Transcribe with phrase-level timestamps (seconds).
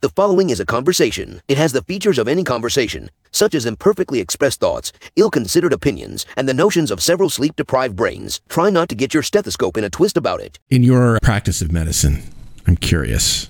[0.00, 1.42] The following is a conversation.
[1.48, 6.24] It has the features of any conversation, such as imperfectly expressed thoughts, ill considered opinions,
[6.36, 8.40] and the notions of several sleep deprived brains.
[8.48, 10.60] Try not to get your stethoscope in a twist about it.
[10.70, 12.22] In your practice of medicine,
[12.64, 13.48] I'm curious,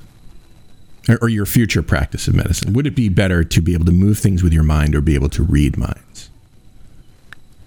[1.06, 3.92] or, or your future practice of medicine, would it be better to be able to
[3.92, 6.30] move things with your mind or be able to read minds?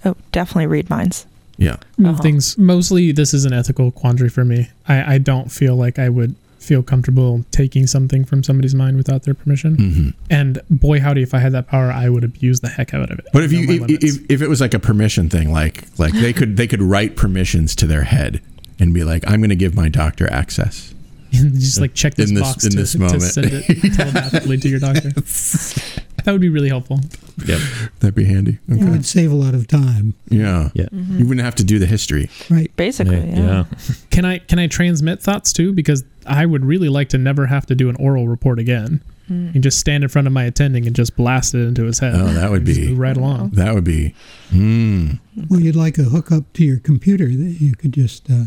[0.04, 1.28] Oh, definitely read minds.
[1.58, 1.78] Yeah.
[2.00, 2.24] move Uh-huh.
[2.24, 2.58] things.
[2.58, 4.70] Mostly, this is an ethical quandary for me.
[4.88, 9.24] I, I don't feel like I would feel comfortable taking something from somebody's mind without
[9.24, 9.76] their permission.
[9.76, 13.10] hmm And boy, howdy, if I had that power, I would abuse the heck out
[13.12, 13.26] of it.
[13.34, 16.34] But if you if, if, if it was like a permission thing, like like they
[16.34, 18.42] could they could write permissions to their head
[18.80, 20.94] and be like, I'm going to give my doctor access.
[21.34, 23.22] And just like check this, In this- box in to, this to moment.
[23.22, 25.12] send it telepathically to your doctor.
[25.12, 27.00] That would be really helpful.
[27.46, 27.60] Yep.
[28.00, 28.60] That'd be handy.
[28.68, 28.86] It Okay.
[28.90, 30.70] would save a lot of time, Yeah.
[30.74, 30.88] Yeah.
[30.92, 32.30] You wouldn't have to do the history.
[32.50, 32.70] right?
[32.76, 33.40] Basically, yeah.
[33.40, 33.66] yeah.
[34.12, 35.72] Can I can I transmit thoughts too?
[35.74, 39.02] Because I would really like to never have to do an oral report again.
[39.30, 39.54] Mm.
[39.54, 42.16] And just stand in front of my attending and just blast it into his head.
[42.16, 43.52] Oh, that would be right along.
[43.52, 44.14] that would be.
[44.50, 45.12] Hmm.
[45.50, 48.44] Well, you'd like a hookup to your computer that you could just uh,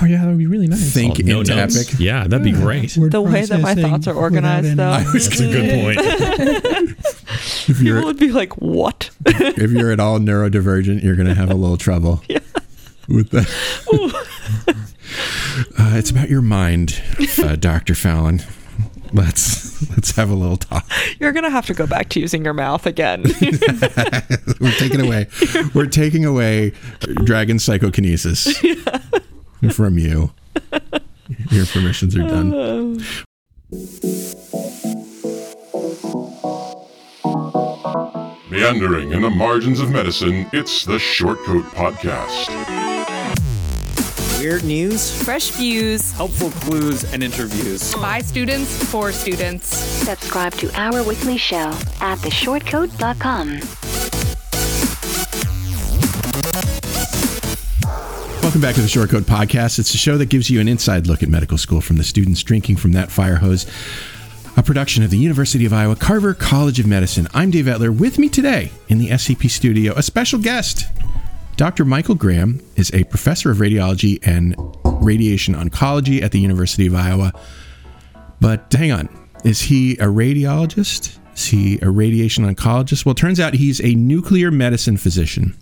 [0.00, 0.92] Oh yeah, that would be really nice.
[0.92, 1.76] Think Oh, no into notes.
[1.90, 2.00] epic.
[2.00, 2.96] Yeah, that'd be great.
[2.96, 4.90] word The way that my thoughts are organized, though.
[4.90, 5.98] I was That's a good point.
[6.00, 11.34] If People you're would be like, "What?" if you're at all neurodivergent, you're going to
[11.34, 12.38] have a little trouble yeah.
[13.08, 14.76] with that.
[15.78, 17.00] Uh, it's about your mind,
[17.42, 18.40] uh, Doctor Fallon.
[19.12, 20.86] Let's let's have a little talk.
[21.18, 23.22] You're gonna have to go back to using your mouth again.
[24.60, 25.28] We're taking away.
[25.74, 26.72] We're taking away
[27.24, 28.56] dragon psychokinesis
[29.72, 30.32] from you.
[31.50, 33.02] Your permissions are done.
[38.50, 42.87] Meandering in the margins of medicine, it's the Shortcoat Podcast.
[44.38, 47.92] Weird news, Fresh views helpful clues, and interviews.
[47.96, 49.66] by students for students.
[49.66, 53.48] Subscribe to our weekly show at theshortcoat.com.
[58.42, 59.78] Welcome back to the Shortcoat Podcast.
[59.80, 62.42] It's a show that gives you an inside look at medical school from the students
[62.42, 63.66] drinking from that fire hose.
[64.56, 67.26] A production of the University of Iowa Carver College of Medicine.
[67.34, 67.96] I'm Dave Etler.
[67.96, 70.84] With me today in the SCP studio, a special guest.
[71.58, 71.84] Dr.
[71.84, 74.54] Michael Graham is a professor of radiology and
[75.04, 77.32] radiation oncology at the University of Iowa.
[78.40, 79.08] But hang on,
[79.44, 81.18] is he a radiologist?
[81.34, 83.04] Is he a radiation oncologist?
[83.04, 85.56] Well, it turns out he's a nuclear medicine physician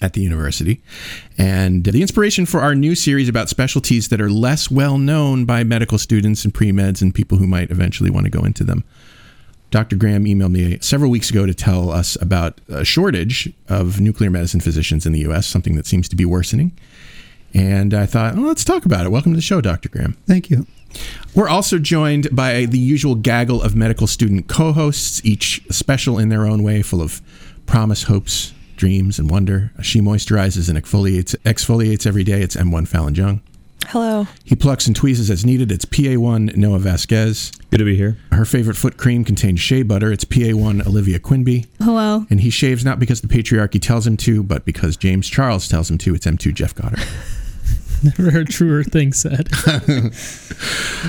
[0.00, 0.80] at the university.
[1.36, 5.64] And the inspiration for our new series about specialties that are less well known by
[5.64, 8.84] medical students and pre meds and people who might eventually want to go into them.
[9.74, 9.96] Dr.
[9.96, 14.60] Graham emailed me several weeks ago to tell us about a shortage of nuclear medicine
[14.60, 16.70] physicians in the U.S., something that seems to be worsening.
[17.52, 19.08] And I thought, well, let's talk about it.
[19.08, 19.88] Welcome to the show, Dr.
[19.88, 20.16] Graham.
[20.28, 20.68] Thank you.
[21.34, 26.28] We're also joined by the usual gaggle of medical student co hosts, each special in
[26.28, 27.20] their own way, full of
[27.66, 29.72] promise, hopes, dreams, and wonder.
[29.82, 32.42] She moisturizes and exfoliates, exfoliates every day.
[32.42, 33.42] It's M1 Fallon Jung.
[33.88, 34.26] Hello.
[34.44, 35.70] He plucks and tweezes as needed.
[35.70, 37.52] It's PA1 Noah Vasquez.
[37.70, 38.16] Good to be here.
[38.32, 40.12] Her favorite foot cream contains shea butter.
[40.12, 41.66] It's PA1 Olivia Quinby.
[41.82, 42.26] Hello.
[42.30, 45.90] And he shaves not because the patriarchy tells him to, but because James Charles tells
[45.90, 46.14] him to.
[46.14, 47.00] It's M2 Jeff Goddard.
[48.04, 49.48] Never heard truer things said.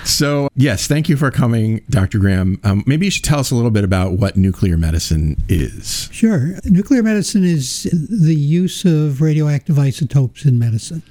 [0.04, 2.20] So, yes, thank you for coming, Dr.
[2.20, 2.60] Graham.
[2.64, 6.10] Um, maybe you should tell us a little bit about what nuclear medicine is.
[6.12, 6.56] Sure.
[6.66, 11.04] Nuclear medicine is the use of radioactive isotopes in medicine,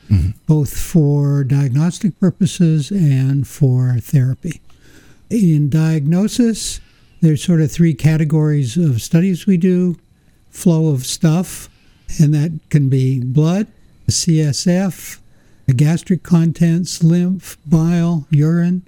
[0.47, 4.61] both for diagnostic purposes and for therapy.
[5.31, 6.81] In diagnosis,
[7.21, 9.97] there's sort of three categories of studies we do
[10.51, 11.69] flow of stuff,
[12.21, 13.67] and that can be blood,
[14.09, 15.19] CSF,
[15.73, 18.87] gastric contents, lymph, bile, urine.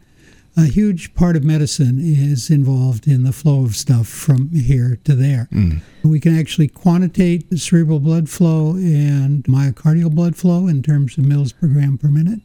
[0.59, 5.15] A huge part of medicine is involved in the flow of stuff from here to
[5.15, 5.49] there.
[5.53, 5.83] Mm.
[6.03, 11.27] We can actually quantitate the cerebral blood flow and myocardial blood flow in terms of
[11.27, 12.41] mils per gram per minute.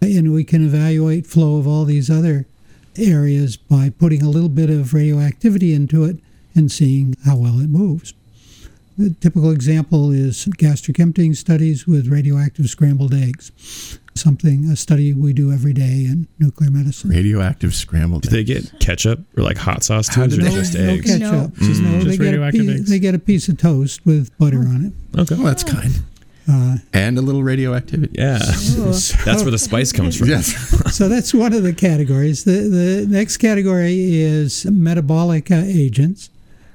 [0.00, 2.46] And we can evaluate flow of all these other
[2.96, 6.16] areas by putting a little bit of radioactivity into it
[6.54, 8.14] and seeing how well it moves.
[9.00, 13.50] The typical example is gastric emptying studies with radioactive scrambled eggs,
[14.14, 17.08] something, a study we do every day in nuclear medicine.
[17.10, 18.22] Radioactive scrambled.
[18.24, 20.80] Do they get ketchup or like hot sauce How tubes do or they- just no
[20.90, 21.06] eggs?
[21.06, 21.54] ketchup.
[21.56, 22.90] Just- no, just they, get a radioactive piece, eggs.
[22.90, 25.18] they get a piece of toast with butter on it.
[25.20, 25.34] Okay.
[25.36, 25.92] Well, that's kind.
[26.48, 28.12] Uh, And a little radioactivity.
[28.18, 28.38] Yeah.
[28.44, 30.28] That's where the spice comes from.
[30.28, 30.46] Yes.
[30.96, 32.42] so that's one of the categories.
[32.44, 36.28] The, the next category is metabolic uh, agents,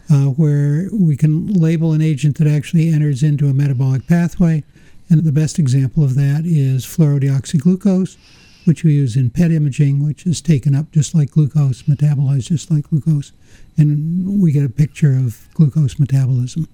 [0.09, 4.63] uh, where we can label an agent that actually enters into a metabolic pathway.
[5.09, 8.17] And the best example of that is fluorodeoxyglucose,
[8.65, 12.71] which we use in PET imaging, which is taken up just like glucose, metabolized just
[12.71, 13.31] like glucose,
[13.77, 16.67] and we get a picture of glucose metabolism.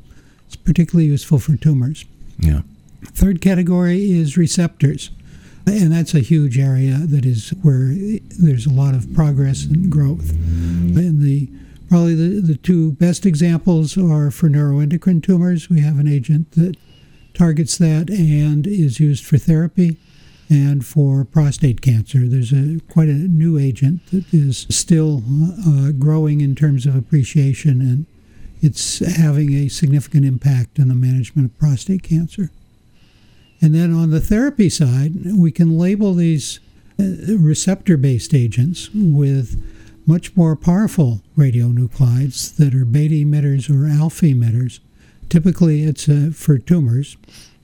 [0.47, 2.05] It's particularly useful for tumors.
[2.39, 2.61] Yeah.
[3.03, 5.11] Third category is receptors.
[5.67, 7.93] And that's a huge area that is where
[8.39, 10.31] there's a lot of progress and growth.
[10.31, 11.49] And the
[11.91, 15.69] probably the, the two best examples are for neuroendocrine tumors.
[15.69, 16.77] We have an agent that
[17.33, 19.97] targets that and is used for therapy.
[20.49, 25.21] And for prostate cancer, there's a quite a new agent that is still
[25.67, 28.05] uh, growing in terms of appreciation, and
[28.61, 32.51] it's having a significant impact on the management of prostate cancer.
[33.61, 36.61] And then on the therapy side, we can label these
[36.97, 39.61] uh, receptor based agents with
[40.05, 44.79] much more powerful radionuclides that are beta emitters or alpha emitters.
[45.29, 47.17] Typically, it's uh, for tumors,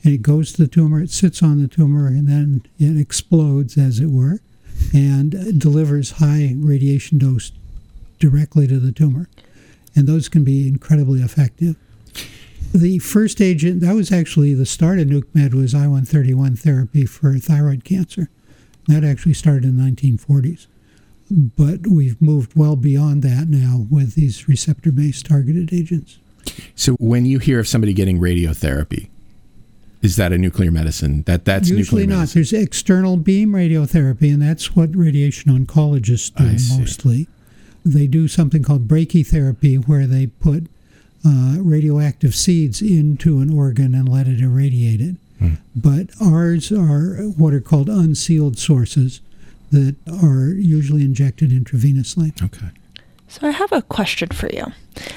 [0.03, 3.77] and it goes to the tumor, it sits on the tumor, and then it explodes,
[3.77, 4.39] as it were,
[4.93, 7.51] and delivers high radiation dose
[8.19, 9.27] directly to the tumor.
[9.95, 11.75] And those can be incredibly effective.
[12.73, 17.83] The first agent, that was actually the start of NucMed, was I-131 therapy for thyroid
[17.83, 18.29] cancer.
[18.87, 20.67] That actually started in the 1940s.
[21.29, 26.19] But we've moved well beyond that now with these receptor-based targeted agents.
[26.75, 29.09] So when you hear of somebody getting radiotherapy,
[30.01, 31.23] is that a nuclear medicine?
[31.23, 32.19] That that's usually nuclear not.
[32.19, 32.39] medicine.
[32.39, 37.27] There's external beam radiotherapy, and that's what radiation oncologists do mostly.
[37.83, 40.67] They do something called brachytherapy, where they put
[41.25, 45.15] uh, radioactive seeds into an organ and let it irradiate it.
[45.39, 45.53] Hmm.
[45.75, 49.19] But ours are what are called unsealed sources
[49.71, 52.41] that are usually injected intravenously.
[52.43, 52.71] Okay.
[53.29, 54.71] So I have a question for you.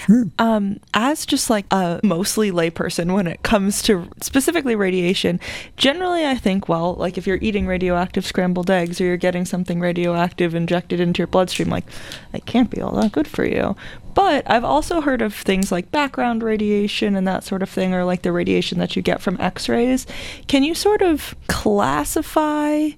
[0.05, 0.25] Sure.
[0.39, 5.39] Um, as just like a mostly layperson when it comes to specifically radiation,
[5.77, 9.79] generally I think, well, like if you're eating radioactive scrambled eggs or you're getting something
[9.79, 11.85] radioactive injected into your bloodstream, like
[12.33, 13.77] it can't be all that good for you.
[14.13, 18.05] But I've also heard of things like background radiation and that sort of thing, or
[18.05, 20.05] like the radiation that you get from x rays.
[20.49, 22.91] Can you sort of classify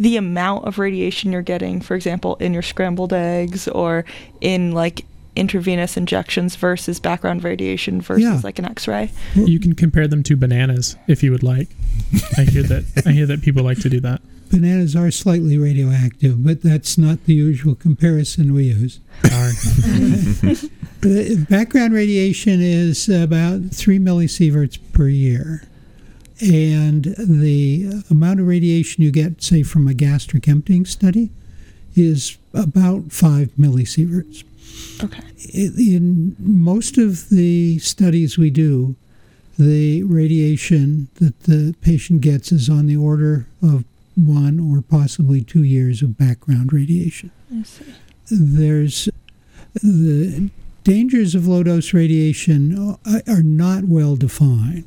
[0.00, 4.04] the amount of radiation you're getting, for example, in your scrambled eggs or
[4.40, 5.04] in like
[5.36, 8.40] intravenous injections versus background radiation versus Yeah.
[8.42, 9.12] like an X-ray?
[9.36, 11.68] You can compare them to bananas if you would like.
[12.36, 12.84] I hear that.
[13.06, 14.20] I hear that people like to do that.
[14.50, 18.98] Bananas are slightly radioactive, but that's not the usual comparison we use.
[21.02, 25.62] Uh, background radiation is about 3 millisieverts per year.
[26.40, 31.30] And the amount of radiation you get, say, from a gastric emptying study
[31.94, 34.44] is about 5 millisieverts.
[35.02, 35.22] Okay.
[35.52, 38.96] In most of the studies we do,
[39.58, 43.84] the radiation that the patient gets is on the order of
[44.16, 47.84] one or possibly two years of background radiation I see.
[48.30, 49.08] there's
[49.74, 50.50] the
[50.84, 54.84] dangers of low dose radiation are are not well defined.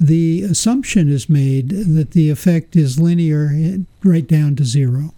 [0.00, 3.50] The assumption is made that the effect is linear
[4.02, 5.12] right down to zero.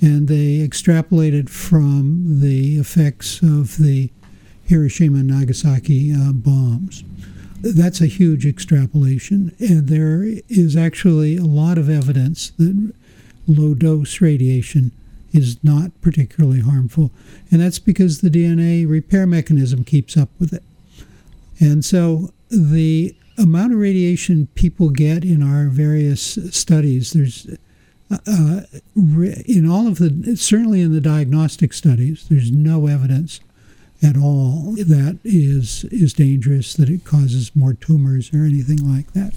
[0.00, 4.10] And they extrapolate it from the effects of the
[4.66, 7.02] Hiroshima and Nagasaki uh, bombs.
[7.62, 9.54] That's a huge extrapolation.
[9.58, 12.92] And there is actually a lot of evidence that
[13.48, 14.92] low dose radiation
[15.32, 17.10] is not particularly harmful.
[17.50, 20.62] And that's because the DNA repair mechanism keeps up with it.
[21.58, 27.46] And so the amount of radiation people get in our various studies, there's
[28.26, 28.60] uh,
[28.94, 33.40] in all of the, certainly in the diagnostic studies, there's no evidence
[34.02, 39.32] at all that is is dangerous, that it causes more tumors or anything like that.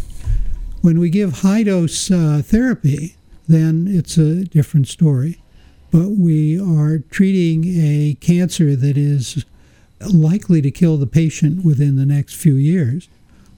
[0.81, 3.15] When we give high dose uh, therapy,
[3.47, 5.41] then it's a different story.
[5.91, 9.45] But we are treating a cancer that is
[10.01, 13.07] likely to kill the patient within the next few years,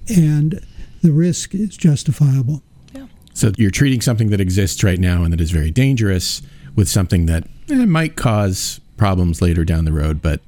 [0.09, 0.65] and
[1.03, 2.63] the risk is justifiable.
[2.93, 3.07] Yeah.
[3.33, 6.41] So you're treating something that exists right now and that is very dangerous
[6.75, 10.41] with something that eh, might cause problems later down the road, but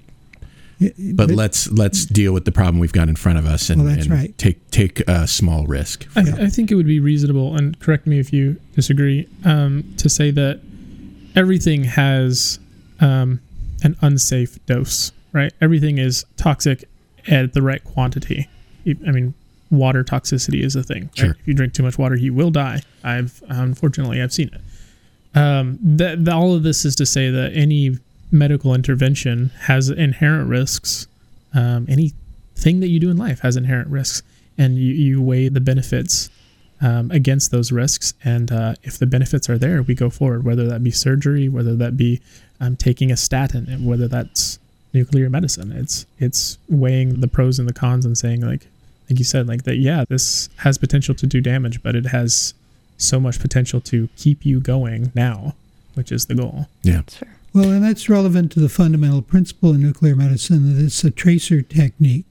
[1.13, 3.91] but let's let's deal with the problem we've got in front of us and, Well,
[3.91, 4.37] and right.
[4.37, 6.07] take take a small risk.
[6.15, 10.07] I, I think it would be reasonable, and correct me if you disagree, um, to
[10.07, 10.61] say that
[11.35, 12.59] everything has
[13.01, 13.41] um,
[13.83, 15.51] an unsafe dose, right?
[15.59, 16.85] Everything is toxic
[17.27, 18.47] at the right quantity.
[18.87, 19.33] I mean,
[19.71, 21.09] water toxicity is a thing.
[21.19, 21.31] right?
[21.39, 22.81] If you drink too much water, you will die.
[23.03, 24.61] I've unfortunately I've seen it.
[25.37, 27.97] Um, that, that all of this is to say that any
[28.31, 31.07] medical intervention has inherent risks.
[31.53, 34.23] Um, anything that you do in life has inherent risks,
[34.57, 36.29] and you, you weigh the benefits
[36.81, 38.13] um, against those risks.
[38.23, 41.75] And uh, if the benefits are there, we go forward, whether that be surgery, whether
[41.75, 42.21] that be
[42.59, 44.59] um, taking a statin, and whether that's
[44.93, 45.71] nuclear medicine.
[45.71, 48.67] It's it's weighing the pros and the cons and saying like
[49.09, 52.53] like you said like that yeah this has potential to do damage, but it has
[52.97, 55.55] so much potential to keep you going now,
[55.93, 56.67] which is the goal.
[56.83, 56.97] Yeah.
[56.97, 57.35] That's fair.
[57.53, 61.61] Well, and that's relevant to the fundamental principle in nuclear medicine that it's a tracer
[61.61, 62.25] technique,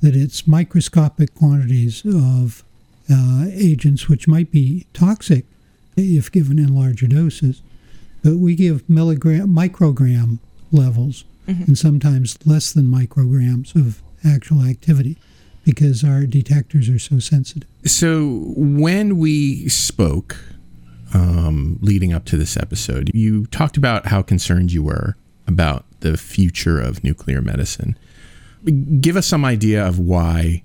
[0.00, 2.62] that it's microscopic quantities of
[3.10, 5.46] uh, agents which might be toxic
[5.96, 7.60] if given in larger doses,
[8.22, 10.38] but we give milligram, microgram
[10.70, 15.18] levels and sometimes less than micrograms of actual activity
[15.64, 17.68] because our detectors are so sensitive.
[17.84, 20.36] So when we spoke
[21.14, 25.16] um, leading up to this episode, you talked about how concerned you were
[25.46, 27.96] about the future of nuclear medicine.
[29.00, 30.62] Give us some idea of why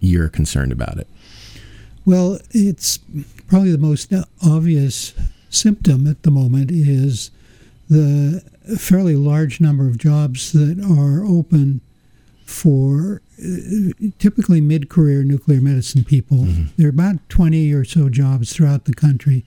[0.00, 1.08] you're concerned about it.
[2.04, 2.98] Well, it's
[3.48, 4.12] probably the most
[4.44, 5.14] obvious
[5.50, 7.30] symptom at the moment is
[7.88, 8.42] the
[8.78, 11.80] fairly large number of jobs that are open
[12.44, 13.22] for
[14.18, 16.38] typically mid-career nuclear medicine people.
[16.38, 16.64] Mm-hmm.
[16.76, 19.44] There are about 20 or so jobs throughout the country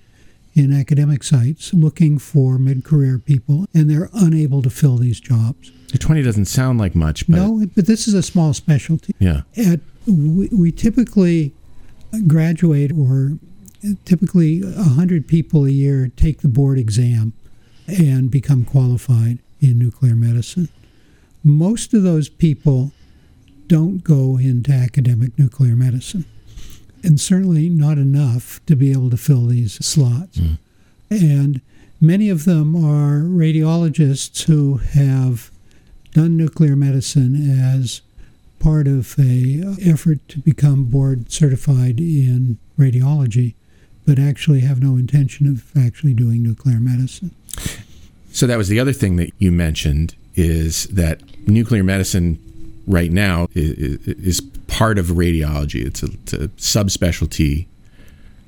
[0.55, 5.71] in academic sites looking for mid-career people, and they're unable to fill these jobs.
[5.91, 9.15] The 20 doesn't sound like much, but No, but this is a small specialty.
[9.19, 9.41] yeah.
[9.57, 11.53] At we, we typically
[12.27, 13.37] graduate, or
[14.05, 17.33] typically hundred people a year take the board exam
[17.87, 20.69] and become qualified in nuclear medicine.
[21.43, 22.91] Most of those people
[23.69, 26.25] don't go into academic nuclear medicine,
[27.03, 30.39] and certainly not enough to be able to fill these slots.
[30.39, 30.53] Hmm.
[31.09, 31.61] And
[32.01, 35.51] many of them are radiologists who have
[36.13, 38.01] done nuclear medicine as
[38.59, 43.53] part of a effort to become board certified in radiology,
[44.05, 47.31] but actually have no intention of actually doing nuclear medicine.
[48.31, 52.39] So that was the other thing that you mentioned is that nuclear medicine
[52.89, 55.85] right now is, is part of radiology.
[55.85, 57.67] It's a, it's a subspecialty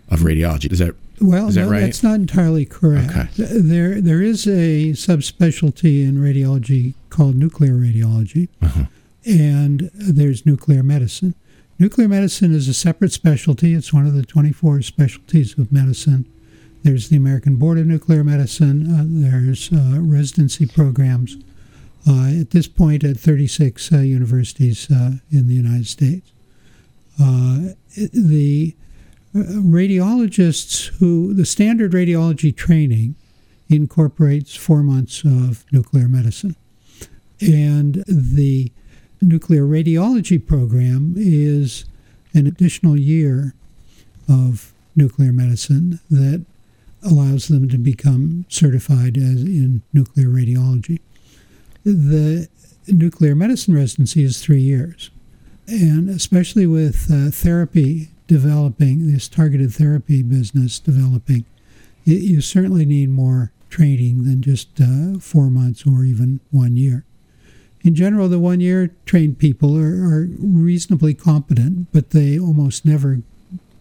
[0.10, 0.72] of radiology.
[0.72, 1.82] Is that Well, is that no, right?
[1.82, 3.12] that's not entirely correct.
[3.12, 3.28] Okay.
[3.38, 8.86] There, there is a subspecialty in radiology called nuclear radiology, Uh-huh.
[9.26, 11.36] and there's nuclear medicine.
[11.80, 13.74] Nuclear medicine is a separate specialty.
[13.74, 16.26] It's one of the 24 specialties of medicine.
[16.84, 18.88] There's the American Board of Nuclear Medicine.
[18.92, 21.38] Uh, there's uh, residency programs
[22.08, 26.32] at this point at 36 uh, universities uh, in the United States.
[27.22, 28.76] Uh, the
[29.36, 33.16] uh, radiologists who the standard radiology training
[33.70, 36.56] incorporates four months of nuclear medicine
[37.40, 38.72] and the
[39.22, 41.86] nuclear radiology program is
[42.34, 43.54] an additional year
[44.28, 46.46] of nuclear medicine that
[47.04, 51.00] allows them to become certified as in nuclear radiology
[51.84, 52.48] the
[52.88, 55.10] nuclear medicine residency is three years.
[55.68, 61.46] And especially with uh, therapy developing this targeted therapy business developing
[62.04, 67.06] you, you certainly need more training than just uh, four months or even one year.
[67.84, 73.22] In general the one year trained people are, are reasonably competent but they almost never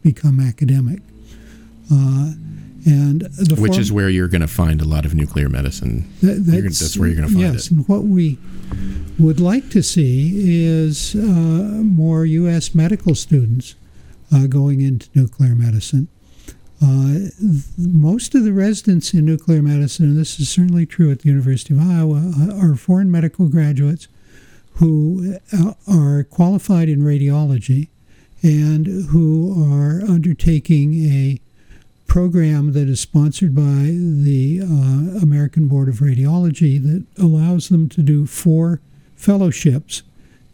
[0.03, 1.01] become academic.
[1.93, 2.33] Uh,
[2.87, 6.11] and the which form- is where you're going to find a lot of nuclear medicine.
[6.23, 7.73] that, gonna- that's where you're going to find yes, it.
[7.73, 8.39] and what we
[9.19, 12.75] would like to see is uh, more U.S.
[12.75, 13.75] medical students
[14.33, 16.09] uh, going into nuclear medicine.
[16.83, 21.19] Uh, th- most of the residents in nuclear medicine, and this is certainly true at
[21.21, 24.09] the University of Iowa, uh, are foreign medical graduates
[24.75, 27.89] who uh, are qualified in radiology
[28.43, 31.39] and who are undertaking a
[32.11, 38.03] program that is sponsored by the uh, American Board of Radiology that allows them to
[38.03, 38.81] do four
[39.15, 40.03] fellowships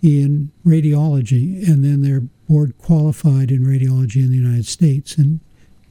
[0.03, 5.41] in radiology, and then they're board qualified in radiology in the United States and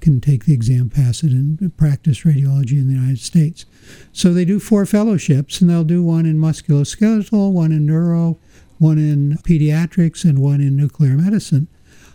[0.02, 3.66] can take the exam, pass it, and practice radiology in the United States.
[4.14, 8.38] So they do four fellowships, and they'll do one in musculoskeletal, one in neuro,
[8.78, 11.68] one in pediatrics, and one in nuclear medicine.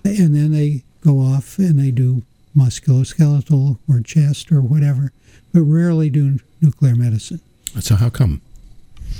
[0.04, 2.22] And then they go off and they do
[2.56, 5.12] musculoskeletal or chest or whatever,
[5.52, 7.40] but rarely do nuclear medicine.
[7.80, 8.40] So how come?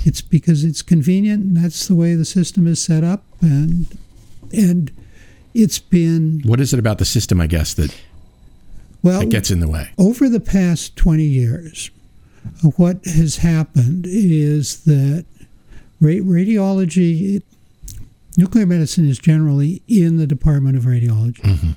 [0.05, 3.87] It's because it's convenient and that's the way the system is set up and
[4.53, 4.91] and
[5.53, 7.39] it's been What is it about the system?
[7.41, 7.95] I guess that
[9.03, 9.91] well that gets in the way.
[9.97, 11.89] over the past 20 years
[12.75, 15.25] what has happened is that
[15.99, 17.41] ra- radiology
[18.37, 21.71] nuclear medicine is generally in the department of radiology mm-hmm.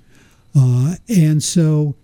[0.55, 1.95] Uh, and so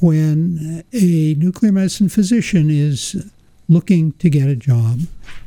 [0.00, 3.30] when a nuclear medicine physician is
[3.68, 5.00] looking to get a job,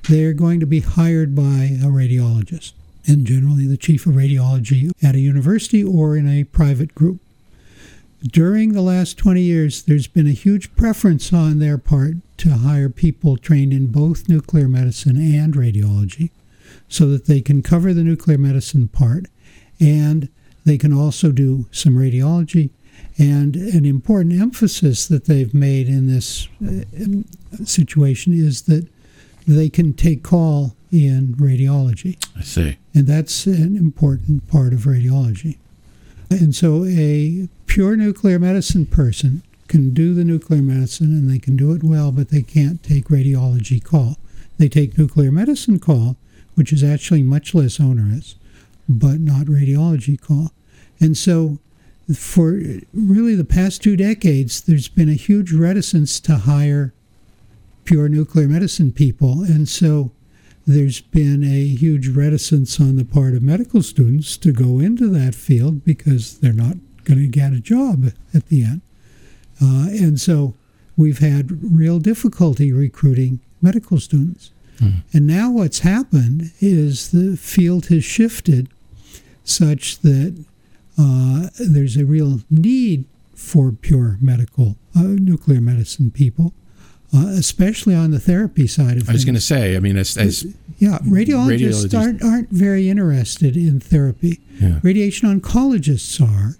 [0.09, 2.73] they're going to be hired by a radiologist,
[3.05, 7.19] and generally the chief of radiology at a university or in a private group.
[8.23, 12.89] During the last 20 years, there's been a huge preference on their part to hire
[12.89, 16.31] people trained in both nuclear medicine and radiology
[16.87, 19.25] so that they can cover the nuclear medicine part
[19.79, 20.29] and
[20.65, 22.71] they can also do some radiology.
[23.17, 26.83] And an important emphasis that they've made in this uh,
[27.63, 28.87] situation is that
[29.47, 32.17] they can take call in radiology.
[32.37, 32.77] I see.
[32.93, 35.57] And that's an important part of radiology.
[36.29, 41.55] And so a pure nuclear medicine person can do the nuclear medicine and they can
[41.55, 44.17] do it well, but they can't take radiology call.
[44.57, 46.17] They take nuclear medicine call,
[46.55, 48.35] which is actually much less onerous,
[48.87, 50.51] but not radiology call.
[50.99, 51.59] And so
[52.13, 52.61] for
[52.93, 56.93] really the past two decades, there's been a huge reticence to hire
[57.83, 59.43] pure nuclear medicine people.
[59.43, 60.11] And so
[60.67, 65.35] there's been a huge reticence on the part of medical students to go into that
[65.35, 68.81] field because they're not going to get a job at the end.
[69.61, 70.55] Uh, and so
[70.97, 74.51] we've had real difficulty recruiting medical students.
[74.77, 75.03] Mm.
[75.13, 78.67] And now what's happened is the field has shifted
[79.45, 80.43] such that
[80.97, 86.53] uh, there's a real need for pure medical, uh, nuclear medicine people
[87.15, 89.09] uh, especially on the therapy side of things.
[89.09, 90.45] I was going to say, I mean, as, as
[90.79, 94.41] yeah, radiologists, radiologists, Aren't, aren't very interested in therapy.
[94.59, 94.79] Yeah.
[94.83, 96.57] Radiation oncologists are,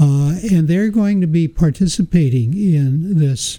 [0.00, 3.58] uh, and they're going to be participating in this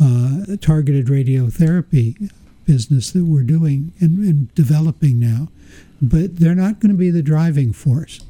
[0.00, 2.30] uh, targeted radiotherapy
[2.66, 5.48] business that we're doing and, and developing now,
[6.00, 8.20] but they're not going to be the driving force.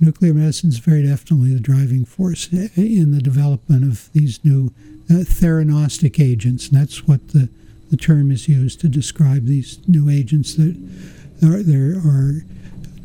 [0.00, 4.72] Nuclear medicine is very definitely the driving force in the development of these new
[5.08, 6.68] uh, theranostic agents.
[6.68, 7.48] And that's what the,
[7.90, 10.76] the term is used to describe these new agents that
[11.42, 12.42] are, there are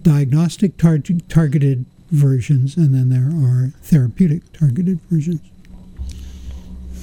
[0.01, 5.41] diagnostic tar- targeted versions and then there are therapeutic targeted versions.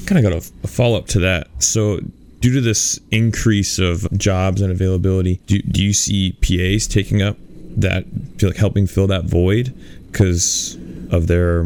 [0.06, 1.48] Kind of got a, a follow up to that.
[1.62, 2.00] So,
[2.46, 7.36] due to this increase of jobs and availability, do, do you see PAs taking up
[7.76, 8.04] that,
[8.38, 9.74] feel like helping fill that void
[10.12, 10.78] because
[11.10, 11.62] of their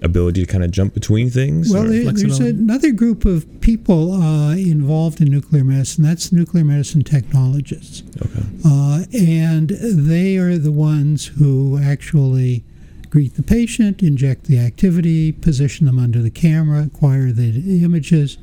[0.00, 1.70] ability to kind of jump between things?
[1.70, 6.02] Well, there's another group of people uh, involved in nuclear medicine.
[6.02, 8.02] That's nuclear medicine technologists.
[8.24, 8.46] Okay.
[8.64, 12.64] Uh, and they are the ones who actually
[13.10, 18.38] greet the patient, inject the activity, position them under the camera, acquire the images,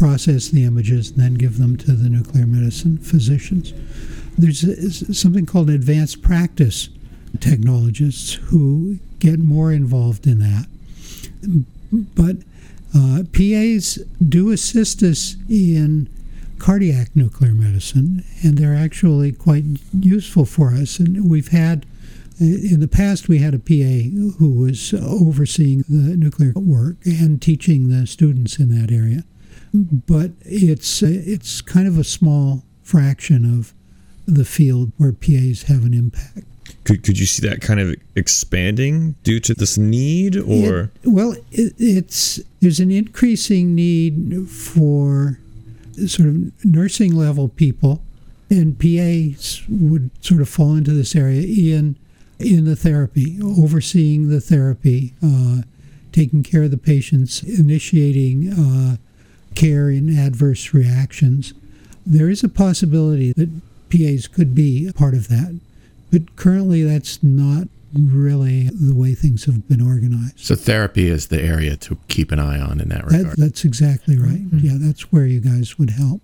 [0.00, 3.72] process the images, and then give them to the nuclear medicine physicians.
[4.36, 6.88] There's something called advanced practice
[7.38, 10.66] technologists who get more involved in that
[11.92, 12.36] but
[12.94, 16.08] uh, PAs do assist us in
[16.58, 19.64] cardiac nuclear medicine, and they're actually quite
[19.98, 20.98] useful for us.
[20.98, 21.86] And we've had,
[22.38, 27.88] in the past, we had a PA who was overseeing the nuclear work and teaching
[27.88, 29.24] the students in that area.
[29.72, 33.72] But it's it's kind of a small fraction of
[34.26, 36.44] the field where PAs have an impact.
[36.84, 41.32] Could, could you see that kind of expanding due to this need or it, well
[41.52, 45.38] it, it's there's an increasing need for
[46.06, 48.02] sort of nursing level people
[48.48, 51.42] and PAs would sort of fall into this area
[51.76, 51.96] in
[52.38, 55.62] in the therapy overseeing the therapy uh,
[56.12, 58.96] taking care of the patients initiating uh,
[59.54, 61.54] care in adverse reactions
[62.06, 63.50] there is a possibility that
[63.90, 65.58] PAs could be a part of that
[66.10, 70.40] but currently, that's not really the way things have been organized.
[70.40, 73.26] So therapy is the area to keep an eye on in that regard.
[73.26, 74.40] That, that's exactly right.
[74.40, 74.58] Mm-hmm.
[74.58, 76.20] Yeah, that's where you guys would help.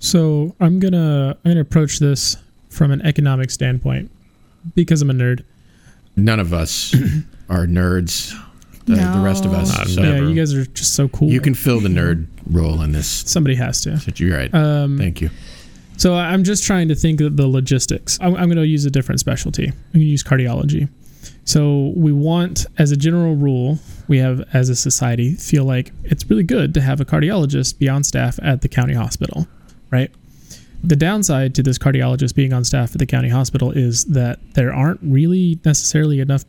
[0.00, 2.36] So I'm gonna I'm gonna approach this
[2.68, 4.10] from an economic standpoint
[4.74, 5.44] because I'm a nerd.
[6.16, 6.94] None of us
[7.48, 8.34] are nerds.
[8.88, 9.18] The, no.
[9.18, 11.28] the rest of us, so yeah, you guys are just so cool.
[11.28, 13.06] You can fill the nerd role in this.
[13.06, 14.00] Somebody has to.
[14.16, 14.52] You're right.
[14.54, 15.28] Um, Thank you.
[15.98, 18.18] So I'm just trying to think of the logistics.
[18.22, 19.66] I'm, I'm going to use a different specialty.
[19.66, 20.88] I'm going to use cardiology.
[21.44, 26.28] So we want, as a general rule, we have as a society feel like it's
[26.30, 29.48] really good to have a cardiologist be on staff at the county hospital,
[29.90, 30.10] right?
[30.82, 34.72] The downside to this cardiologist being on staff at the county hospital is that there
[34.72, 36.44] aren't really necessarily enough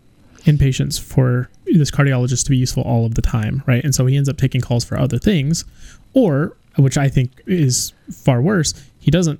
[0.45, 3.83] inpatients for this cardiologist to be useful all of the time, right?
[3.83, 5.65] And so he ends up taking calls for other things,
[6.13, 9.39] or which I think is far worse, he doesn't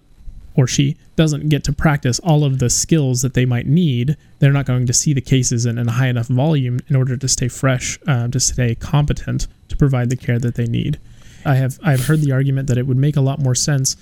[0.56, 4.52] or she doesn't get to practice all of the skills that they might need, they're
[4.52, 7.28] not going to see the cases in, in a high enough volume in order to
[7.30, 11.00] stay fresh, uh, to stay competent to provide the care that they need.
[11.46, 13.96] I have I've heard the argument that it would make a lot more sense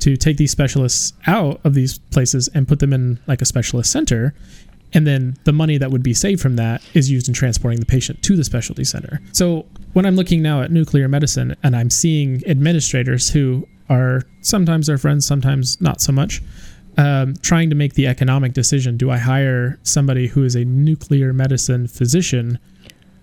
[0.00, 3.90] to take these specialists out of these places and put them in like a specialist
[3.90, 4.34] center
[4.94, 7.86] and then the money that would be saved from that is used in transporting the
[7.86, 9.20] patient to the specialty center.
[9.32, 14.88] So when I'm looking now at nuclear medicine and I'm seeing administrators who are sometimes
[14.88, 16.42] our friends, sometimes not so much,
[16.98, 21.32] um, trying to make the economic decision: Do I hire somebody who is a nuclear
[21.32, 22.58] medicine physician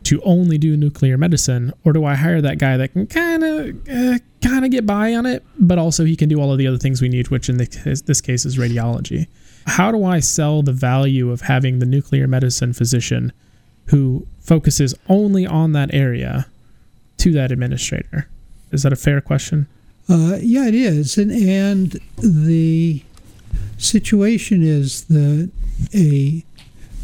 [0.04, 3.90] to only do nuclear medicine, or do I hire that guy that can kind of
[3.90, 6.68] uh, kind of get by on it, but also he can do all of the
[6.68, 9.28] other things we need, which in this, this case is radiology?
[9.70, 13.32] How do I sell the value of having the nuclear medicine physician
[13.88, 16.48] who focuses only on that area
[17.18, 18.28] to that administrator?
[18.72, 19.68] Is that a fair question?
[20.08, 23.04] Uh, yeah, it is, and and the
[23.78, 25.52] situation is that
[25.94, 26.44] a,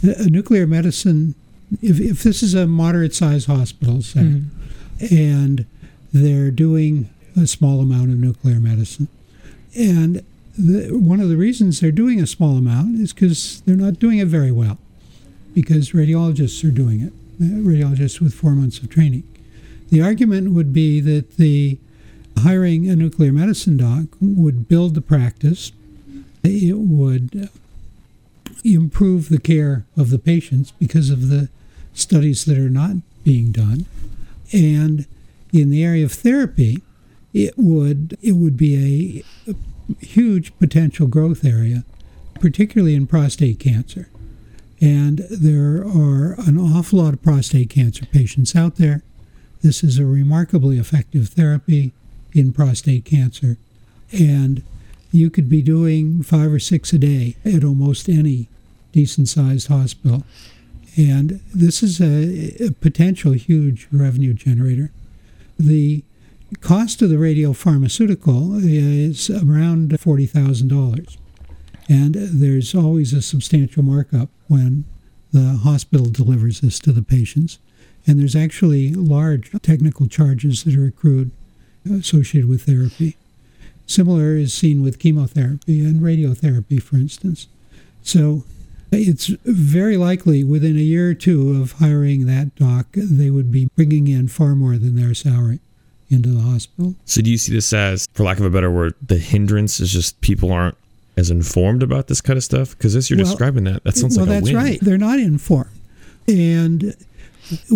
[0.04, 1.36] a nuclear medicine
[1.82, 5.16] if, if this is a moderate sized hospital, say, mm-hmm.
[5.16, 5.66] and
[6.14, 9.08] they're doing a small amount of nuclear medicine,
[9.78, 10.24] and
[10.58, 14.20] the, one of the reasons they're doing a small amount is because they're not doing
[14.20, 14.78] it very well,
[15.54, 19.24] because radiologists are doing it, uh, radiologists with four months of training.
[19.90, 21.78] The argument would be that the
[22.40, 25.72] hiring a nuclear medicine doc would build the practice.
[26.44, 27.50] It would
[28.64, 31.50] improve the care of the patients because of the
[31.94, 33.86] studies that are not being done.
[34.52, 35.06] And
[35.54, 36.82] in the area of therapy,
[37.34, 39.56] it would it would be a, a
[40.00, 41.84] huge potential growth area,
[42.36, 44.10] particularly in prostate cancer.
[44.82, 49.04] And there are an awful lot of prostate cancer patients out there.
[49.62, 51.94] This is a remarkably effective therapy
[52.34, 53.58] in prostate cancer.
[54.12, 54.64] And
[55.12, 58.50] you could be doing five or six a day at almost any
[58.92, 60.24] decent sized hospital.
[60.98, 64.92] And this is a, a, potential huge revenue generator.
[65.58, 66.04] The
[66.62, 71.18] cost of the radiopharmaceutical is around $40,000.
[71.88, 74.86] And there's always a substantial markup when
[75.32, 77.60] the hospital delivers this to the patients.
[78.08, 81.32] And there's actually large technical charges that are accrued
[81.90, 83.16] associated with therapy.
[83.86, 87.48] Similar is seen with chemotherapy and radiotherapy, for instance.
[88.02, 88.44] So
[88.92, 93.70] it's very likely within a year or two of hiring that doc, they would be
[93.76, 95.60] bringing in far more than their salary
[96.10, 96.96] into the hospital.
[97.06, 99.92] So, do you see this as, for lack of a better word, the hindrance is
[99.92, 100.78] just people aren't
[101.18, 102.78] as informed about this kind of stuff?
[102.78, 104.56] Because as you're well, describing that, that sounds well, like a that's win.
[104.56, 104.80] right.
[104.82, 105.72] They're not informed.
[106.28, 106.96] And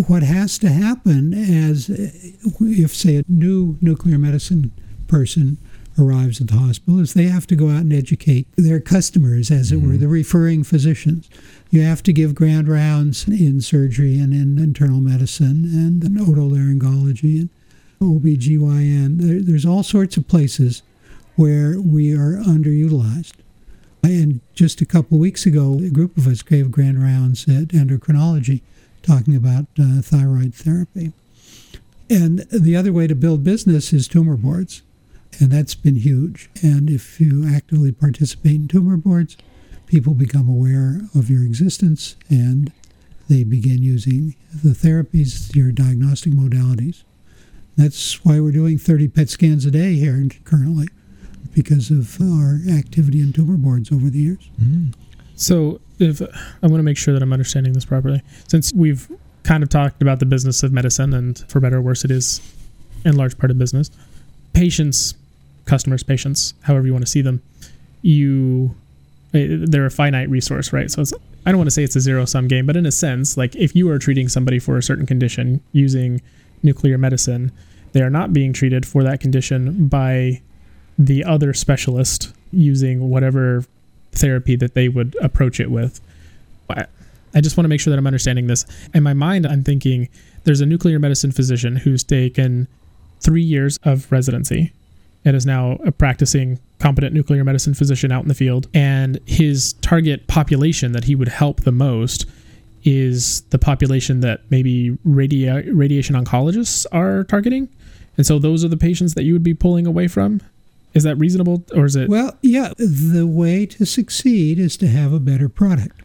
[0.06, 4.72] what has to happen as if, say, a new nuclear medicine
[5.06, 5.58] person
[5.98, 9.70] arrives at the hospital is they have to go out and educate their customers, as
[9.70, 9.92] it mm-hmm.
[9.92, 11.28] were, the referring physicians.
[11.70, 17.40] You have to give grand rounds in surgery and in internal medicine and in otolaryngology
[17.40, 17.50] and
[18.00, 19.18] OBGYN.
[19.18, 20.82] There, there's all sorts of places
[21.36, 23.34] where we are underutilized.
[24.02, 28.62] And just a couple weeks ago, a group of us gave grand rounds at endocrinology
[29.02, 31.12] talking about uh, thyroid therapy.
[32.08, 34.82] And the other way to build business is tumor boards
[35.38, 36.50] and that's been huge.
[36.62, 39.36] And if you actively participate in tumor boards,
[39.86, 42.72] people become aware of your existence and
[43.28, 47.04] they begin using the therapies, your diagnostic modalities.
[47.76, 50.88] That's why we're doing 30 PET scans a day here currently,
[51.54, 54.50] because of our activity in tumor boards over the years.
[54.60, 54.94] Mm.
[55.36, 59.10] So, if I want to make sure that I'm understanding this properly, since we've
[59.42, 62.40] kind of talked about the business of medicine, and for better or worse, it is
[63.04, 63.90] in large part of business.
[64.52, 65.14] Patients
[65.70, 67.40] customers, patients, however you want to see them,
[68.02, 68.74] you
[69.34, 70.90] eh, they're a finite resource, right?
[70.90, 71.12] So it's
[71.46, 73.54] I don't want to say it's a zero sum game, but in a sense, like
[73.56, 76.20] if you are treating somebody for a certain condition using
[76.62, 77.52] nuclear medicine,
[77.92, 80.40] they are not being treated for that condition by
[80.98, 83.64] the other specialist using whatever
[84.12, 86.00] therapy that they would approach it with.
[87.32, 88.66] I just want to make sure that I'm understanding this.
[88.92, 90.08] In my mind, I'm thinking
[90.44, 92.66] there's a nuclear medicine physician who's taken
[93.20, 94.72] three years of residency
[95.24, 98.68] and is now a practicing competent nuclear medicine physician out in the field.
[98.74, 102.26] And his target population that he would help the most
[102.84, 107.68] is the population that maybe radi- radiation oncologists are targeting.
[108.16, 110.40] And so those are the patients that you would be pulling away from.
[110.92, 112.08] Is that reasonable or is it?
[112.08, 112.72] Well, yeah.
[112.76, 116.00] The way to succeed is to have a better product.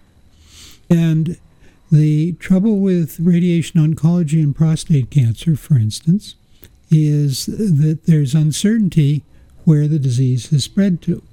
[0.89, 1.37] And
[1.91, 6.35] the trouble with radiation oncology and prostate cancer, for instance,
[6.91, 9.23] is that there's uncertainty
[9.63, 11.23] where the disease has spread to.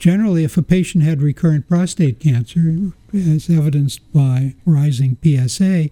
[0.00, 5.90] Generally, if a patient had recurrent prostate cancer, as evidenced by rising PSA,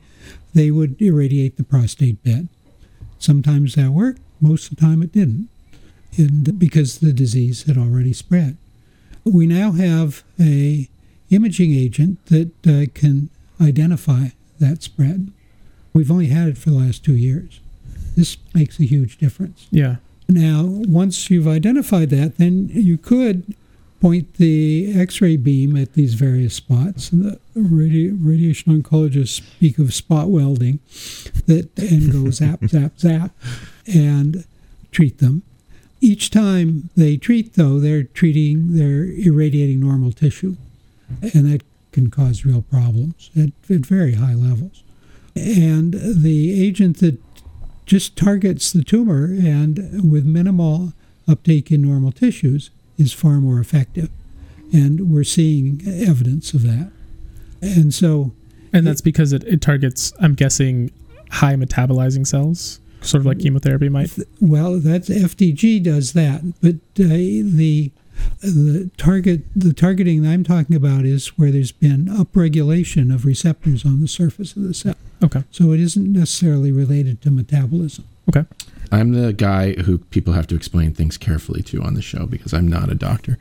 [0.55, 2.49] they would irradiate the prostate bed.
[3.18, 5.49] Sometimes that worked, most of the time it didn't,
[6.16, 8.57] and because the disease had already spread.
[9.25, 10.88] We now have a
[11.31, 13.29] imaging agent that uh, can
[13.61, 15.31] identify that spread.
[15.92, 17.61] We've only had it for the last two years.
[18.16, 19.66] This makes a huge difference.
[19.71, 19.97] Yeah.
[20.29, 23.55] Now, once you've identified that, then you could
[24.01, 27.11] point the X-ray beam at these various spots.
[27.11, 30.81] And the radi- radiation oncologists speak of spot welding,
[31.47, 33.33] that and go zap, zap, zap,
[33.87, 34.45] and
[34.93, 35.43] treat them.
[36.01, 40.57] Each time they treat, though, they're treating, they're irradiating normal tissue,
[41.21, 44.85] and that can cause real problems at, at very high levels.
[45.35, 47.19] And the agent that
[47.87, 50.93] just targets the tumor and with minimal
[51.27, 54.11] uptake in normal tissues is far more effective.
[54.73, 56.91] And we're seeing evidence of that.
[57.63, 58.33] And so.
[58.73, 60.91] And that's because it, it targets, I'm guessing,
[61.31, 64.17] high metabolizing cells, sort of like chemotherapy might.
[64.41, 67.91] Well, that's FDG does that, but uh, the
[68.41, 73.85] the target the targeting that I'm talking about is where there's been upregulation of receptors
[73.85, 74.97] on the surface of the cell.
[75.23, 75.45] Okay.
[75.51, 78.05] So it isn't necessarily related to metabolism.
[78.29, 78.45] Okay.
[78.90, 82.53] I'm the guy who people have to explain things carefully to on the show because
[82.53, 83.38] I'm not a doctor.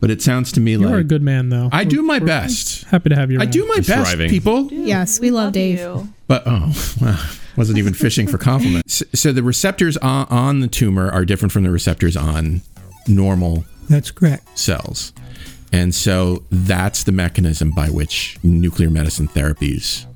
[0.00, 1.68] But it sounds to me like You're a good man, though.
[1.72, 2.84] I do my best.
[2.84, 3.38] Happy to have you.
[3.38, 3.52] I around.
[3.52, 4.30] do my He's best, thriving.
[4.30, 4.72] people.
[4.72, 5.78] Yes, we love Dave.
[6.26, 7.20] But oh, well,
[7.56, 8.94] wasn't even fishing for compliments.
[8.94, 12.62] So, so the receptors on, on the tumor are different from the receptors on
[13.06, 14.58] normal That's correct.
[14.58, 15.12] cells.
[15.72, 20.06] And so that's the mechanism by which nuclear medicine therapies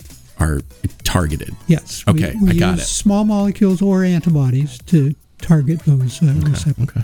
[0.44, 0.60] are
[1.04, 1.54] targeted.
[1.66, 2.04] Yes.
[2.06, 2.82] Okay, we, I got it.
[2.82, 6.90] Small molecules or antibodies to target those uh, receptors.
[6.90, 7.02] Okay.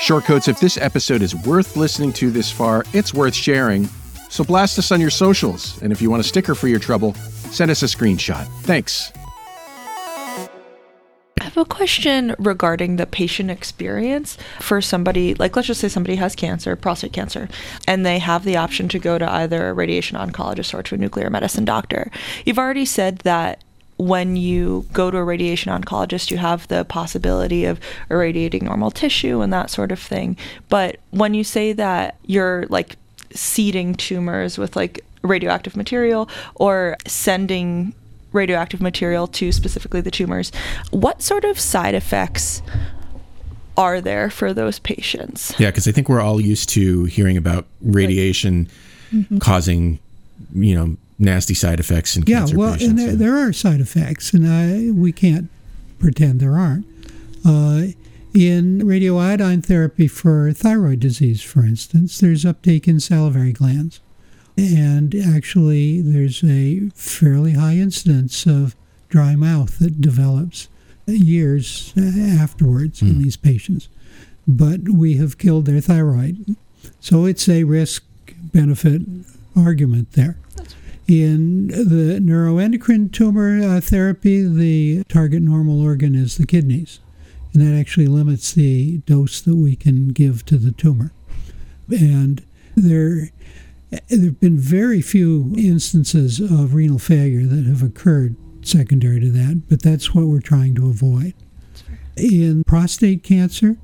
[0.00, 3.88] Shortcoats, if this episode is worth listening to this far, it's worth sharing.
[4.28, 5.80] So blast us on your socials.
[5.82, 8.46] And if you want a sticker for your trouble, send us a screenshot.
[8.62, 9.12] Thanks.
[11.56, 16.34] Have a question regarding the patient experience for somebody, like let's just say somebody has
[16.34, 17.48] cancer, prostate cancer,
[17.88, 20.98] and they have the option to go to either a radiation oncologist or to a
[20.98, 22.10] nuclear medicine doctor.
[22.44, 23.64] You've already said that
[23.96, 29.40] when you go to a radiation oncologist, you have the possibility of irradiating normal tissue
[29.40, 30.36] and that sort of thing.
[30.68, 32.96] But when you say that you're like
[33.32, 37.94] seeding tumors with like radioactive material or sending
[38.36, 40.52] radioactive material to specifically the tumors,
[40.90, 42.62] what sort of side effects
[43.76, 45.52] are there for those patients?
[45.58, 48.68] Yeah, because I think we're all used to hearing about radiation
[49.12, 49.40] Mhm.
[49.40, 49.98] causing,
[50.54, 52.90] you know, nasty side effects in Yeah, cancer well, patients.
[52.90, 55.48] and there, there are side effects, and I, we can't
[55.98, 56.86] pretend there aren't.
[57.44, 57.86] Uh,
[58.34, 64.00] in radioiodine therapy for thyroid disease, for instance, there's uptake in salivary glands.
[64.56, 68.74] And actually, there's a fairly high incidence of
[69.08, 70.68] dry mouth that develops
[71.06, 73.88] years afterwards in these patients.
[74.48, 76.56] But we have killed their thyroid.
[77.00, 78.04] So it's a risk
[78.52, 79.02] benefit
[79.54, 80.38] argument there.
[81.08, 86.98] In the neuroendocrine tumor uh, therapy, the target normal organ is the kidneys,
[87.52, 91.12] and that actually limits the dose that we can give to the tumor.
[91.88, 93.30] And there,
[93.90, 99.62] there have been very few instances of renal failure that have occurred secondary to that,
[99.68, 101.34] but that's what we're trying to avoid.
[102.16, 103.76] In prostate cancer,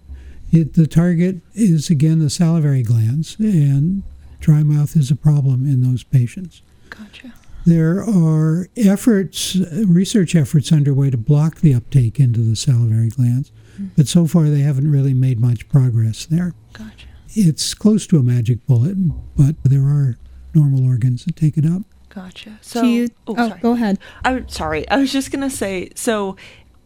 [0.51, 4.03] it, the target is again the salivary glands, and
[4.41, 6.63] dry mouth is a problem in those patients.
[6.91, 7.33] Gotcha.
[7.65, 13.91] There are efforts, research efforts underway to block the uptake into the salivary glands, mm.
[13.97, 16.55] but so far they haven't really made much progress there.
[16.73, 17.07] Gotcha.
[17.35, 18.97] It's close to a magic bullet,
[19.37, 20.17] but there are
[20.55, 21.83] normal organs that take it up.
[22.11, 22.59] Gotcha.
[22.61, 23.99] So, you- oh, oh, go ahead.
[24.25, 24.89] I'm sorry.
[24.91, 25.91] I was just gonna say.
[25.95, 26.37] So,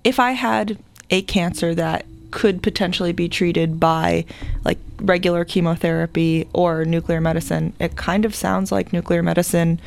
[0.04, 0.78] if I had
[1.10, 4.24] a cancer that could potentially be treated by
[4.64, 9.80] like regular chemotherapy or nuclear medicine, it kind of sounds like nuclear medicine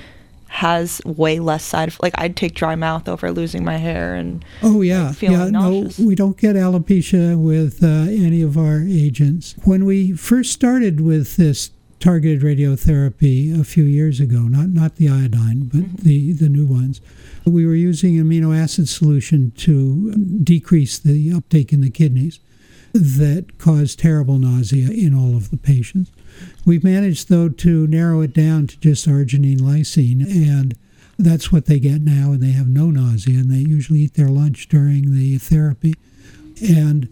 [0.49, 1.93] has way less side.
[2.01, 5.49] Like I'd take dry mouth over losing my hair and Oh yeah, feeling yeah.
[5.51, 5.99] nauseous.
[5.99, 9.55] No, we don't get alopecia with uh, any of our agents.
[9.63, 15.09] When we first started with this targeted radiotherapy a few years ago, not not the
[15.09, 15.95] iodine, but Mm-hmm.
[16.07, 16.99] the the new ones,
[17.45, 22.39] we were using amino acid solution to decrease the uptake in the kidneys
[22.93, 26.09] that caused terrible nausea in all of the patients.
[26.65, 30.75] We've managed, though, to narrow it down to just arginine lysine, and
[31.17, 34.29] that's what they get now, and they have no nausea, and they usually eat their
[34.29, 35.95] lunch during the therapy.
[36.61, 37.09] And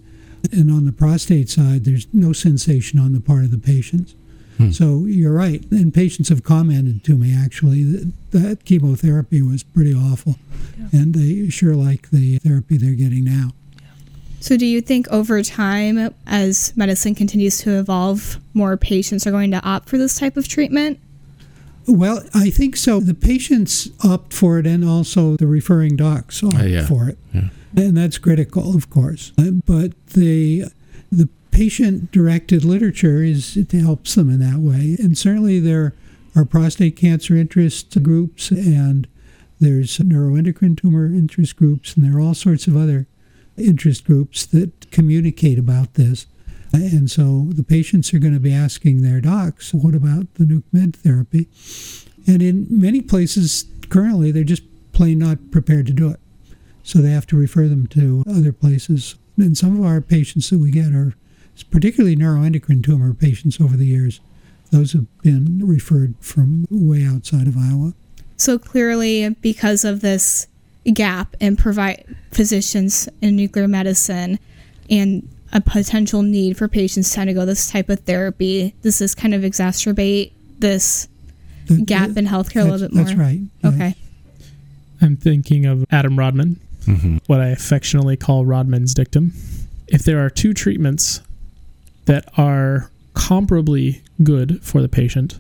[0.54, 4.16] And on the prostate side, there's no sensation on the part of the patients.
[4.58, 4.72] Hmm.
[4.72, 5.62] So you're right.
[5.72, 10.36] And patients have commented to me actually that, that chemotherapy was pretty awful.
[10.94, 13.52] And they sure like the therapy they're getting now.
[14.40, 19.52] So, do you think over time, as medicine continues to evolve, more patients are going
[19.52, 21.00] to opt for this type of treatment?
[21.88, 23.00] Well, I think so.
[23.00, 26.86] The patients opt for it, and also the referring docs opt Uh, yeah.
[26.86, 27.50] for it, Yeah.
[27.76, 29.32] and that's critical, of course.
[29.38, 30.66] Uh, But the
[31.12, 35.94] the patient-directed literature is it helps them in that way, and certainly there
[36.36, 39.08] are prostate cancer interest groups, and
[39.60, 43.08] there's neuroendocrine tumor interest groups, and there are all sorts of other
[43.58, 46.28] interest groups that communicate about this.
[46.74, 50.64] And so the patients are going to be asking their docs, what about the nuke
[50.72, 51.48] med therapy?
[52.28, 56.20] And in many places, currently, they're just plain not prepared to do it.
[56.84, 59.16] So they have to refer them to other places.
[59.38, 61.14] And some of our patients that we get are
[61.70, 64.20] particularly neuroendocrine tumor patients over the years.
[64.72, 67.94] Those have been referred from way outside of Iowa.
[68.36, 70.48] So, clearly, because of this
[70.92, 74.40] gap and provide physicians in nuclear medicine
[74.90, 79.34] and a potential need for patients to undergo this type of therapy, does this kind
[79.34, 81.08] of exacerbate this
[81.68, 83.04] That- gap in healthcare a little bit more?
[83.06, 83.96] that's right, Okay.
[85.02, 87.18] I'm thinking of Adam Rodman, Mm-hmm.
[87.28, 89.34] what I affectionately call Rodman's dictum.
[89.90, 91.20] If there are two treatments
[92.06, 95.38] that are comparably good for the patient,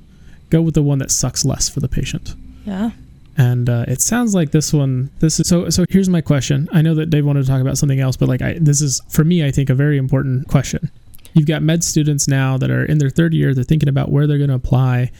[0.50, 2.36] go with the one that sucks less for the patient.
[2.66, 2.92] Yeah.
[3.38, 5.12] And uh, it sounds like this one.
[5.19, 5.69] This is so.
[5.69, 6.67] So here's my question.
[6.73, 9.02] I know that Dave wanted to talk about something else, but like I, this is
[9.10, 10.89] for me, I think a very important question.
[11.34, 13.54] You've got med students now that are in their third year.
[13.54, 15.12] They're thinking about where they're going to apply.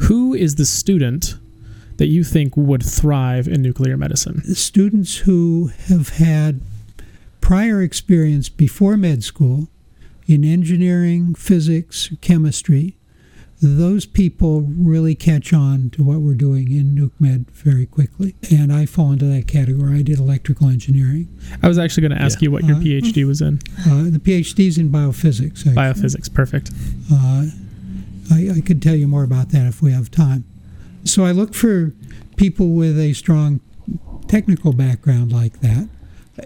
[0.00, 1.34] Who is the student
[1.98, 4.42] that you think would thrive in nuclear medicine?
[4.54, 6.60] students who have had
[7.42, 9.68] prior experience before med school
[10.26, 12.96] in engineering, physics, chemistry,
[13.62, 18.34] those people really catch on to what we're doing in nuke med very quickly.
[18.50, 19.98] And I fall into that category.
[19.98, 21.28] I did electrical engineering.
[21.62, 22.46] I was actually going to ask Yeah.
[22.46, 23.60] you what your Uh, PhD was in.
[23.86, 25.58] Uh, the PhD's in biophysics.
[25.66, 25.74] actually.
[25.74, 26.70] Biophysics, perfect.
[27.10, 27.46] Uh,
[28.30, 30.44] I, I could tell you more about that if we have time.
[31.04, 31.94] So I look for
[32.36, 33.60] people with a strong
[34.28, 35.88] technical background like that.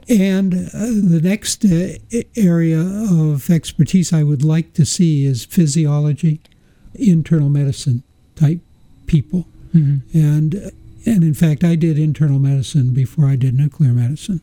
[0.09, 1.95] And uh, the next uh,
[2.37, 6.41] area of expertise I would like to see is physiology,
[7.01, 8.03] internal medicine
[8.37, 8.61] type
[9.07, 9.47] people.
[9.75, 10.01] Mhm.
[10.13, 10.71] And
[11.07, 14.41] and in fact, I did internal medicine before I did nuclear medicine.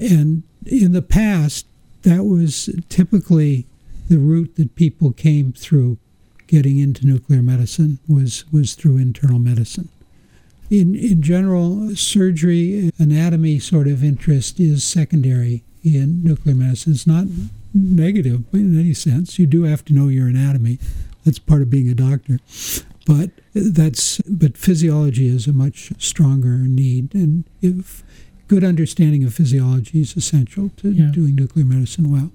[0.00, 1.66] And in the past,
[2.02, 3.66] that was typically
[4.08, 5.98] the route that people came through
[6.46, 9.88] getting into nuclear medicine was was through internal medicine.
[10.70, 16.92] In in general, surgery, anatomy sort of interest is secondary in nuclear medicine.
[16.92, 17.26] It's not
[17.72, 19.38] negative in any sense.
[19.38, 20.78] You do have to know your anatomy.
[21.26, 22.38] That's part of being a doctor.
[23.04, 28.02] But that's but physiology is a much stronger need, and if
[28.48, 31.10] good understanding of physiology is essential to Yeah.
[31.12, 32.30] doing nuclear medicine well.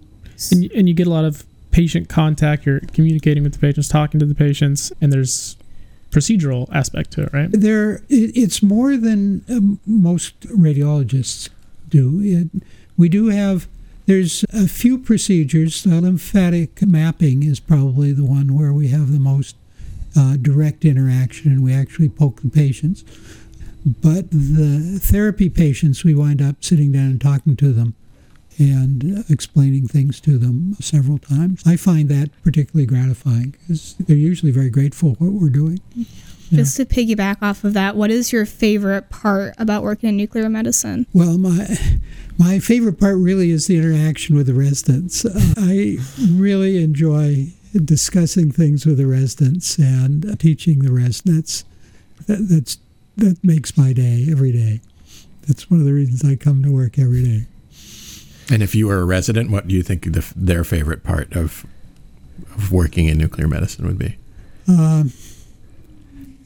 [0.52, 2.66] And, you- and you get a lot of patient contact.
[2.66, 5.56] You're communicating with the patients, talking to the patients, and there's
[6.12, 7.50] procedural aspect to it, right?
[7.50, 11.48] There, it, it's more than um, most radiologists
[11.90, 12.20] do.
[12.22, 12.64] It,
[12.98, 13.68] we do have.
[14.06, 15.86] There's a few procedures.
[15.86, 19.56] Uh, lymphatic mapping is probably the one where we have the most
[20.18, 23.04] uh, direct interaction, and we actually poke the patients.
[23.86, 27.96] But the therapy patients, we wind up sitting down and talking to them
[28.60, 31.64] and explaining things to them several times.
[31.66, 35.80] I find that particularly gratifying because they're usually very grateful for what we're doing.
[36.58, 40.50] Just to piggyback off of that, what is your favorite part about working in nuclear
[40.50, 41.08] medicine?
[41.14, 41.68] Well, my
[42.38, 45.26] my favorite part really is the interaction with the residents.
[45.26, 45.98] Uh, I
[46.30, 51.64] really enjoy discussing things with the residents and teaching the residents.
[52.28, 52.78] That, that's
[53.18, 54.82] that makes my day every day.
[55.48, 57.46] That's one of the reasons I come to work every day.
[58.52, 61.66] And if you were a resident, what do you think the, their favorite part of
[62.56, 64.18] of working in nuclear medicine would be?
[64.68, 65.14] Um,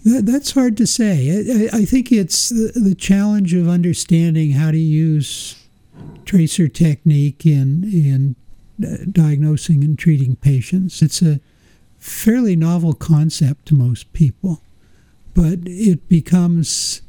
[0.06, 1.70] that, that's hard to say.
[1.74, 5.62] I, I, think it's the, the challenge of understanding how to use
[6.26, 8.36] tracer technique in in
[8.84, 11.02] uh, diagnosing and treating patients.
[11.02, 11.40] It's a
[11.98, 14.62] fairly novel concept to most people,
[15.34, 17.02] but it becomes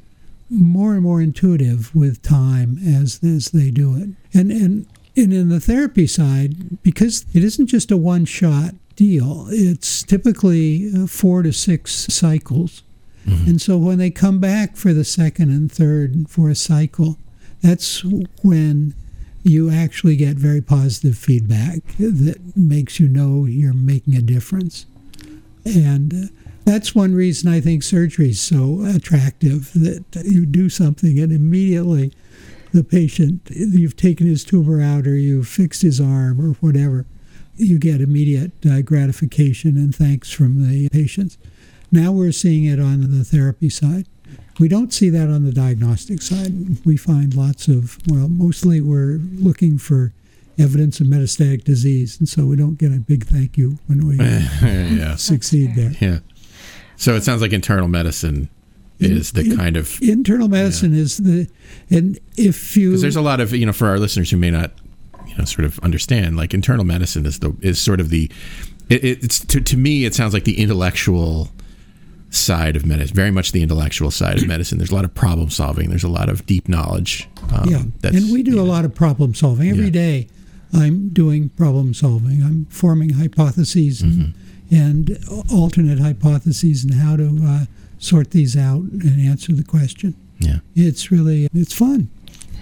[0.49, 4.09] more and more intuitive with time as as they do it.
[4.33, 9.47] And and and in the therapy side, because it isn't just a one shot deal,
[9.51, 12.83] it's typically uh, four to six cycles.
[13.27, 17.19] And so when they come back for the second and third and fourth cycle,
[17.63, 18.05] that's
[18.43, 18.95] when
[19.43, 24.87] you actually get very positive feedback that makes you know you're making a difference.
[25.65, 26.27] And uh,
[26.65, 32.13] that's one reason I think surgery is so attractive that you do something and immediately
[32.73, 37.07] the patient, you've taken his tumor out or you've fixed his arm or whatever,
[37.57, 41.39] you get immediate uh, gratification and thanks from the patients.
[41.93, 44.07] Now we're seeing it on the therapy side.
[44.59, 46.85] We don't see that on the diagnostic side.
[46.85, 50.13] We find lots of, well, mostly we're looking for
[50.59, 54.17] evidence of metastatic disease, and so we don't get a big thank you when we
[54.19, 55.15] yeah.
[55.17, 55.93] succeed there.
[56.01, 56.21] Yeah.
[56.97, 58.49] So it sounds like internal medicine
[58.99, 61.47] is the In- kind of internal medicine is the,
[61.91, 64.51] and if you because there's a lot of you know for our listeners who may
[64.51, 64.71] not
[65.27, 68.31] you know sort of understand like internal medicine is the is sort of the
[68.89, 71.51] it, it's to, to me it sounds like the intellectual
[72.31, 75.49] side of medicine very much the intellectual side of medicine there's a lot of problem
[75.49, 78.85] solving there's a lot of deep knowledge um, yeah, that's and we do a lot
[78.85, 79.91] of problem solving every Yeah.
[79.91, 80.27] day.
[80.73, 82.43] I'm doing problem solving.
[82.43, 84.35] I'm forming hypotheses and,
[84.71, 84.75] Mm-hmm.
[84.75, 85.19] and
[85.53, 87.65] alternate hypotheses and how to uh,
[87.99, 90.15] sort these out and answer the question.
[90.41, 90.59] Yeah.
[90.75, 92.09] It's really it's fun.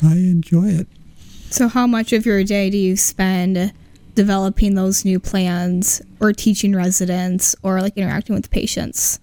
[0.02, 0.86] I enjoy it.
[1.48, 3.72] So, how much of your day do you spend
[4.14, 9.18] developing those new plans or teaching residents or like interacting with patients?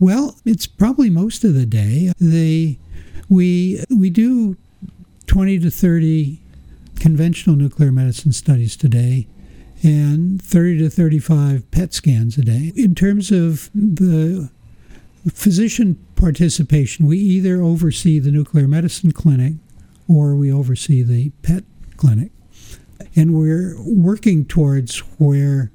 [0.00, 2.12] Well, it's probably most of the day.
[2.20, 2.78] The
[3.28, 4.56] we we do
[5.26, 6.40] twenty to thirty
[7.00, 9.26] conventional nuclear medicine studies today,
[9.82, 12.72] and thirty to thirty-five PET scans a day.
[12.76, 14.50] In terms of the
[15.32, 19.54] physician participation, we either oversee the nuclear medicine clinic
[20.06, 21.64] or we oversee the PET
[21.96, 22.30] clinic,
[23.16, 25.72] and we're working towards where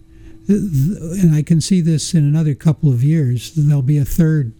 [0.47, 4.53] and I can see this in another couple of years, there'll be a third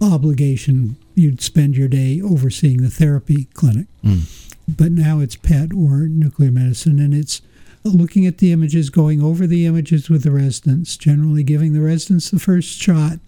[0.00, 0.96] obligation.
[1.14, 3.86] You'd spend your day overseeing the therapy clinic.
[4.02, 4.20] Hmm.
[4.68, 7.40] But now it's PET or nuclear medicine, and it's
[7.84, 12.30] looking at the images, going over the images with the residents, generally giving the residents
[12.30, 13.18] the first shot.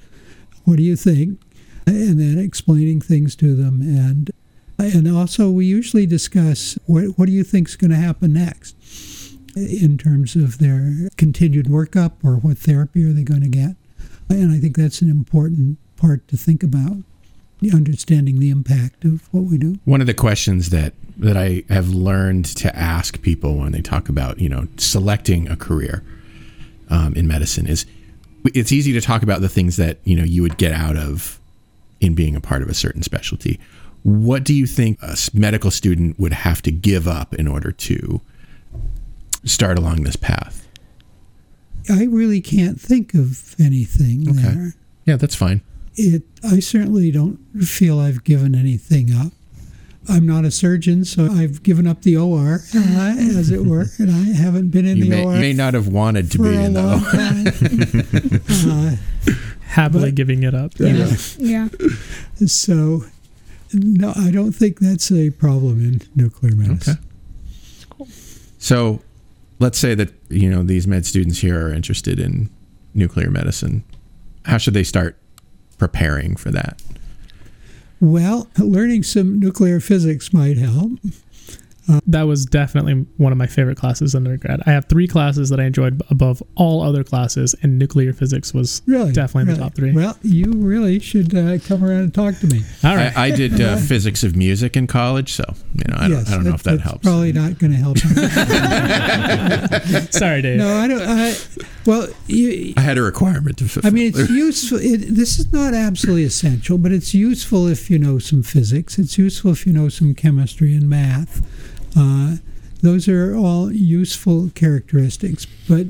[0.64, 1.40] What do you think?
[1.86, 3.80] And then explaining things to them.
[3.80, 4.30] And
[4.78, 8.76] and also, we usually discuss what, what do you think is going to happen next
[9.56, 13.76] in terms of their continued workup or what therapy are they going to get.
[14.28, 16.98] And I think that's an important part to think about,
[17.74, 19.78] understanding the impact of what we do.
[19.84, 24.08] one of the questions that that I have learned to ask people when they talk
[24.08, 26.02] about you know selecting a career
[26.88, 27.84] um, in medicine is
[28.54, 31.38] it's easy to talk about the things that you know you would get out of
[32.00, 33.60] in being a part of a certain specialty.
[34.02, 38.22] What do you think a medical student would have to give up in order to
[39.44, 40.66] start along this path?
[41.88, 44.74] I really can't think of anything there.
[45.06, 45.62] Yeah, that's fine.
[45.96, 46.22] It.
[46.44, 49.32] I certainly don't feel I've given anything up.
[50.08, 54.10] I'm not a surgeon, so I've given up the OR, uh, as it were, and
[54.10, 56.48] I haven't been in You the may, OR You may not have wanted to be
[56.48, 57.10] a in long though.
[58.70, 58.96] uh,
[59.66, 60.78] Happily giving it up.
[60.80, 61.12] you know?
[61.38, 61.68] Yeah.
[62.46, 63.04] So,
[63.72, 66.94] no, I don't think that's a problem in nuclear medicine.
[66.98, 67.02] Okay.
[67.90, 68.08] Cool.
[68.58, 69.00] So,
[69.60, 72.50] let's say that you know these med students here are interested in
[72.94, 73.84] nuclear medicine.
[74.46, 75.16] How should they start
[75.78, 76.82] preparing for that?
[78.00, 80.92] Well, learning some nuclear physics might help.
[82.06, 84.60] That was definitely one of my favorite classes in undergrad.
[84.66, 88.82] I have three classes that I enjoyed above all other classes, and nuclear physics was
[88.86, 89.58] Really, definitely in really.
[89.58, 89.92] the top three.
[89.92, 92.62] Well, you really should uh, come around and talk to me.
[92.84, 93.16] all right.
[93.16, 96.32] I, I did uh, physics of music in college, so you know I don't, I
[96.32, 97.04] don't know if that helps.
[97.04, 97.98] Probably not going to help.
[100.12, 100.58] Sorry, Dave.
[100.58, 101.02] no, I don't.
[101.02, 101.34] I,
[101.86, 103.88] well, you, I had a requirement to fulfill.
[103.90, 104.78] I mean, it's useful.
[104.80, 108.98] It, this is not absolutely essential, but it's useful if you know some physics.
[108.98, 111.46] It's useful if you know some chemistry and math.
[111.96, 112.36] Uh,
[112.82, 115.46] those are all useful characteristics.
[115.68, 115.86] But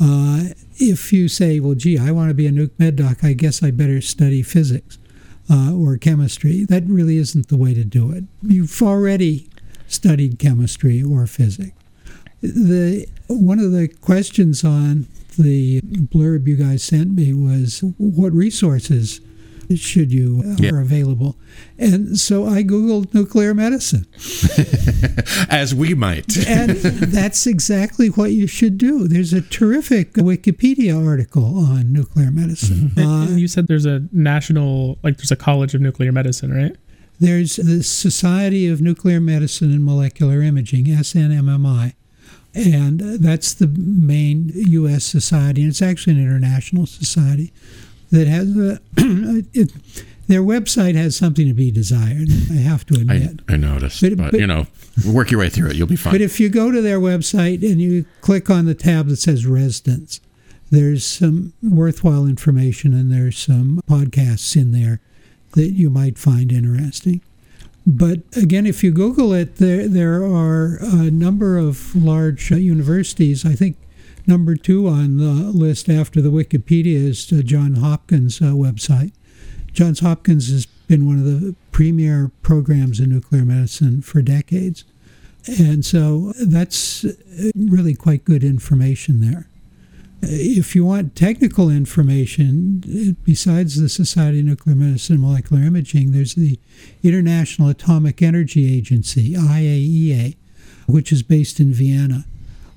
[0.00, 3.32] uh, if you say, well, gee, I want to be a nuke med doc, I
[3.32, 4.98] guess I better study physics
[5.50, 8.24] uh, or chemistry, that really isn't the way to do it.
[8.42, 9.48] You've already
[9.86, 11.72] studied chemistry or physics.
[12.40, 15.06] The one of the questions on
[15.38, 19.20] the blurb you guys sent me was what resources
[19.76, 20.70] should you uh, Yeah.
[20.72, 21.36] are available,
[21.78, 24.06] and so I googled nuclear medicine,
[25.50, 26.36] as we might.
[26.48, 29.08] and that's exactly what you should do.
[29.08, 32.92] There's a terrific Wikipedia article on nuclear medicine.
[32.96, 36.52] And- Uh, and you said there's a national, like there's a college of nuclear medicine,
[36.52, 36.76] right?
[37.20, 41.94] There's the Society of Nuclear Medicine and Molecular Imaging, SNMMI,
[42.54, 45.04] and that's the main U.S.
[45.04, 47.52] society, and it's actually an international society
[48.10, 48.80] that has a.
[49.54, 49.72] it,
[50.28, 53.40] Their website has something to be desired, I have to admit.
[53.48, 54.66] I noticed, But- but, but- you know,
[55.06, 55.76] work your way through it.
[55.76, 56.12] You'll be fine.
[56.12, 59.46] But if you go to their website and you click on the tab that says
[59.46, 60.20] residents,
[60.70, 65.00] there's some worthwhile information and there's some podcasts in there
[65.52, 67.22] that you might find interesting.
[67.86, 73.46] But again, if you Google it, there there are a number of large uh, universities.
[73.46, 73.78] I think
[74.28, 79.12] number two on the list after the Wikipedia is uh, John Hopkins' uh, website.
[79.72, 84.84] Johns Hopkins has been one of the premier programs in nuclear medicine for decades.
[85.58, 87.12] And so that's uh,
[87.54, 89.48] really quite good information there.
[90.20, 96.34] If you want technical information, besides the Society of Nuclear Medicine and Molecular Imaging, there's
[96.34, 96.58] the
[97.04, 100.36] International Atomic Energy Agency, IAEA,
[100.86, 102.24] which is based in Vienna.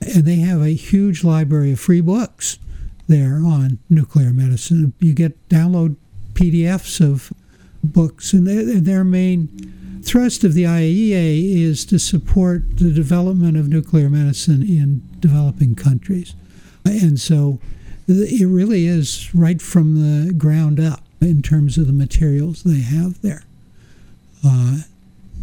[0.02, 2.58] And they have a huge library of free books
[3.08, 4.94] there on nuclear medicine.
[5.00, 5.96] You get download
[6.34, 7.32] PDFs of
[7.84, 14.10] books, and their, main thrust of the IAEA is to support the development of nuclear
[14.10, 16.36] medicine in developing countries.
[16.86, 17.60] And so
[18.08, 23.22] it really is right from the ground up in terms of the materials they have
[23.22, 23.44] there.
[24.44, 24.80] Uh,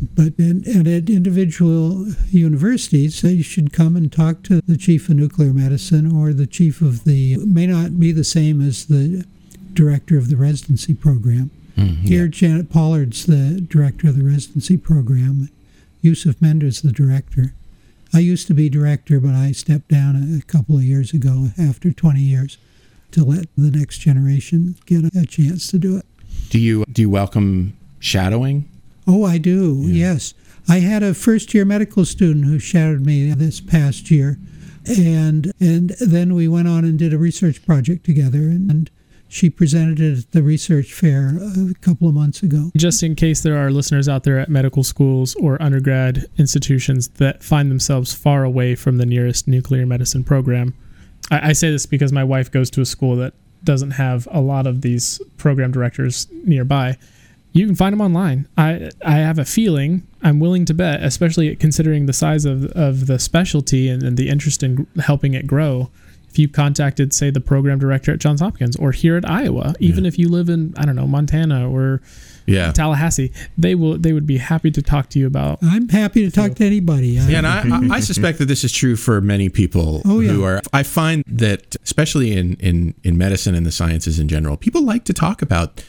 [0.00, 5.16] but and, and at individual universities, they should come and talk to the chief of
[5.16, 9.24] nuclear medicine or the chief of the may not be the same as the
[9.72, 11.50] director of the residency program.
[11.74, 15.48] Hmm, Here, Janet Pollard's the director of the residency program.
[16.00, 17.54] Yusuf Menda's the director.
[18.14, 21.92] I used to be director, but I stepped down a, couple of years ago after
[21.92, 22.56] 20 years
[23.10, 26.06] to let the next generation get a, a chance to do it.
[26.50, 28.68] do you do you welcome shadowing?
[29.08, 29.84] Oh, I do.
[29.86, 30.34] Yes,
[30.68, 34.38] I had a first year medical student who shadowed me this past year,
[34.86, 38.90] and and then we went on and did a research project together, and, and
[39.26, 42.70] she presented it at the research fair a couple of months ago.
[42.76, 47.42] Just in case there are listeners out there at medical schools or undergrad institutions that
[47.42, 50.74] find themselves far away from the nearest nuclear medicine program,
[51.30, 53.32] I, I say this because my wife goes to a school that
[53.64, 56.96] doesn't have a lot of these program directors nearby.
[57.52, 58.46] You can find them online.
[58.56, 63.06] I I have a feeling I'm willing to bet, especially considering the size of of
[63.06, 65.90] the specialty and, and the interest in helping it grow.
[66.30, 70.04] If you contacted, say, the program director at Johns Hopkins or here at Iowa, even
[70.04, 72.02] if you live in I don't know Montana or
[72.46, 72.70] Yeah.
[72.72, 75.58] Tallahassee, they will they would be happy to talk to you about.
[75.62, 77.18] I'm happy to talk to anybody.
[77.18, 80.20] I- Yeah, and I, I, I suspect that this is true for many people Oh,
[80.20, 80.30] yeah.
[80.32, 80.60] who are.
[80.72, 85.04] I find that, especially in, in, in medicine and the sciences in general, people like
[85.06, 85.82] to talk about,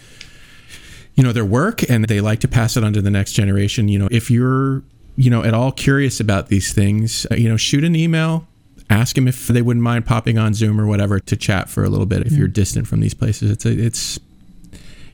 [1.20, 3.90] you know, their work and they like to pass it on to the next generation.
[3.90, 4.84] You know, if you're,
[5.18, 8.48] you know, at all curious about these things, uh, you know, shoot an email,
[8.90, 11.90] ask them if they wouldn't mind popping on Zoom or whatever to chat for a
[11.90, 13.52] little bit if you're distant from these places.
[13.52, 14.18] It's a, it's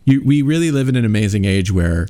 [0.05, 0.21] you.
[0.23, 2.07] We really live in an amazing age where,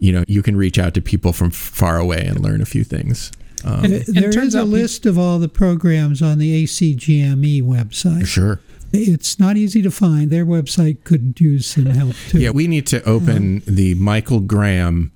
[0.00, 2.82] you know, you can reach out to people from far away and learn a few
[2.82, 3.30] things.
[3.64, 6.38] Um, And- There and is turns a out peop- list of all the programs on
[6.40, 8.26] the ACGME E website.
[8.26, 8.58] sure.
[8.92, 10.30] It's not easy to find.
[10.30, 12.38] Their website could use some help too.
[12.40, 13.70] Yeah, we need to open uh-huh.
[13.74, 15.12] the Michael Graham,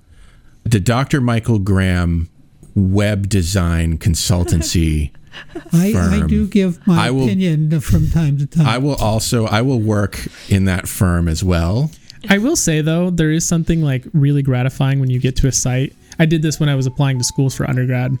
[0.63, 1.21] the Dr.
[1.21, 2.29] Michael Graham
[2.75, 5.11] web design consultancy.
[5.73, 8.65] I, I do give my I will- opinion from time to time.
[8.65, 11.91] I will also I will work in that firm as well.
[12.29, 15.51] I will say though, there is something like really gratifying when you get to a
[15.51, 15.93] site.
[16.17, 18.17] I did this when I was applying to schools for undergrad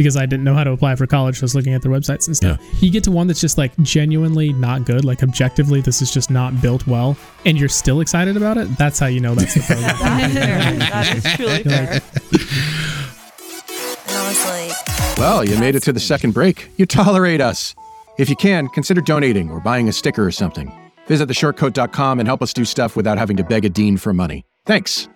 [0.00, 1.36] because I didn't know how to apply for college.
[1.36, 2.58] So I was looking at their websites and stuff.
[2.82, 6.30] You get to one that's just like genuinely not good, like objectively, this is just
[6.30, 8.64] not built well, and you're still excited about it.
[8.78, 9.98] That's how you know that's the program.
[10.00, 12.00] that, is that is truly fair.
[14.08, 16.70] I was like, Well, you made it to the second break.
[16.78, 17.74] You tolerate us.
[18.16, 20.72] If you can, consider donating or buying a sticker or something.
[21.08, 24.46] Visit theshortcoat.com and help us do stuff without having to beg a dean for money.
[24.64, 25.10] Thanks.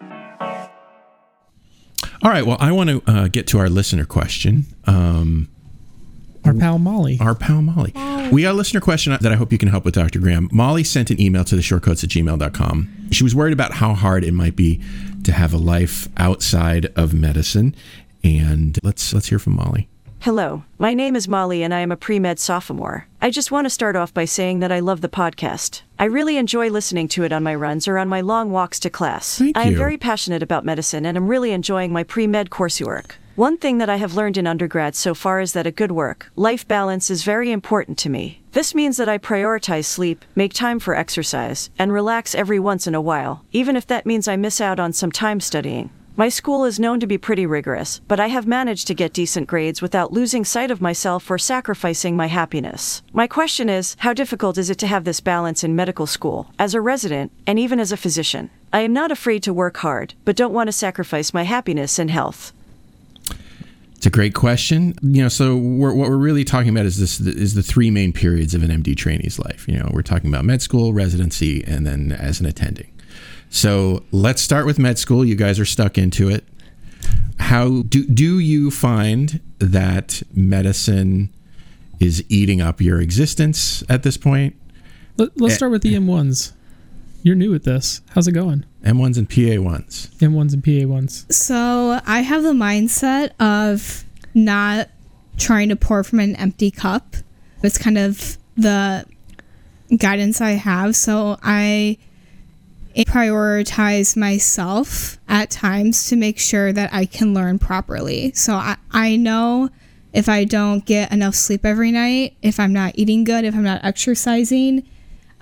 [2.24, 2.46] All right.
[2.46, 4.64] Well, I want to uh, get to our listener question.
[4.86, 5.48] Um,
[6.44, 7.18] our pal Molly.
[7.20, 7.92] our pal Molly.
[8.32, 10.18] We got a listener question that I hope you can help with, Dr.
[10.18, 10.48] Graham.
[10.50, 13.08] Molly sent an email to the shortcoats at gmail.com.
[13.10, 14.82] She was worried about how hard it might be
[15.24, 17.74] to have a life outside of medicine.
[18.22, 19.88] And let's let's hear from Molly.
[20.24, 23.06] Hello, my name is Molly and I am a pre med sophomore.
[23.20, 25.82] I just want to start off by saying that I love the podcast.
[25.98, 28.88] I really enjoy listening to it on my runs or on my long walks to
[28.88, 29.36] class.
[29.36, 29.76] Thank I am you.
[29.76, 33.16] very passionate about medicine and I'm really enjoying my pre med coursework.
[33.36, 36.30] One thing that I have learned in undergrad so far is that a good work
[36.36, 38.40] life balance is very important to me.
[38.52, 42.94] This means that I prioritize sleep, make time for exercise, and relax every once in
[42.94, 45.90] a while, even if that means I miss out on some time studying.
[46.16, 49.48] My school is known to be pretty rigorous, but I have managed to get decent
[49.48, 53.02] grades without losing sight of myself or sacrificing my happiness.
[53.12, 56.72] My question is how difficult is it to have this balance in medical school, as
[56.72, 58.50] a resident, and even as a physician?
[58.72, 62.12] I am not afraid to work hard, but don't want to sacrifice my happiness and
[62.12, 62.52] health.
[63.96, 64.94] It's a great question.
[65.02, 68.12] You know, so we're, what we're really talking about is this is the three main
[68.12, 69.66] periods of an MD trainee's life.
[69.66, 72.93] You know, we're talking about med school, residency, and then as an attending.
[73.54, 75.24] So let's start with med school.
[75.24, 76.44] You guys are stuck into it.
[77.38, 81.32] How do do you find that medicine
[82.00, 84.56] is eating up your existence at this point?
[85.18, 85.54] Let, us eh.
[85.54, 86.52] start with the M1s.
[87.22, 88.00] You're new at this.
[88.10, 88.64] How's it going?
[88.82, 90.08] M1s and PA1s.
[90.16, 91.32] M1s and PA1s.
[91.32, 94.88] So I have the mindset of not
[95.38, 97.14] trying to pour from an empty cup.
[97.62, 99.06] It's kind of the
[99.96, 100.96] guidance I have.
[100.96, 101.98] So I
[102.96, 108.32] prioritize myself at times to make sure that I can learn properly.
[108.32, 109.70] So I, I know
[110.12, 113.64] if I don't get enough sleep every night, if I'm not eating good, if I'm
[113.64, 114.88] not exercising,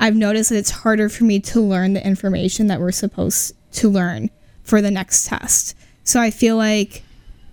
[0.01, 3.91] I've noticed that it's harder for me to learn the information that we're supposed to
[3.91, 4.31] learn
[4.63, 5.77] for the next test.
[6.05, 7.03] So I feel like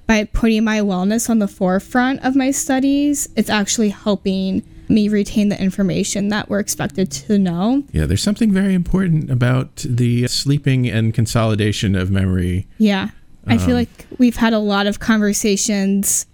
[0.08, 5.50] by putting my wellness on the forefront of my studies, it's actually helping me retain
[5.50, 7.84] the information that we're expected to know.
[7.92, 12.68] Yeah, there's something very important about the sleeping and consolidation of memory.
[12.78, 13.10] Yeah.
[13.48, 16.26] I um, feel like we've had a lot of conversations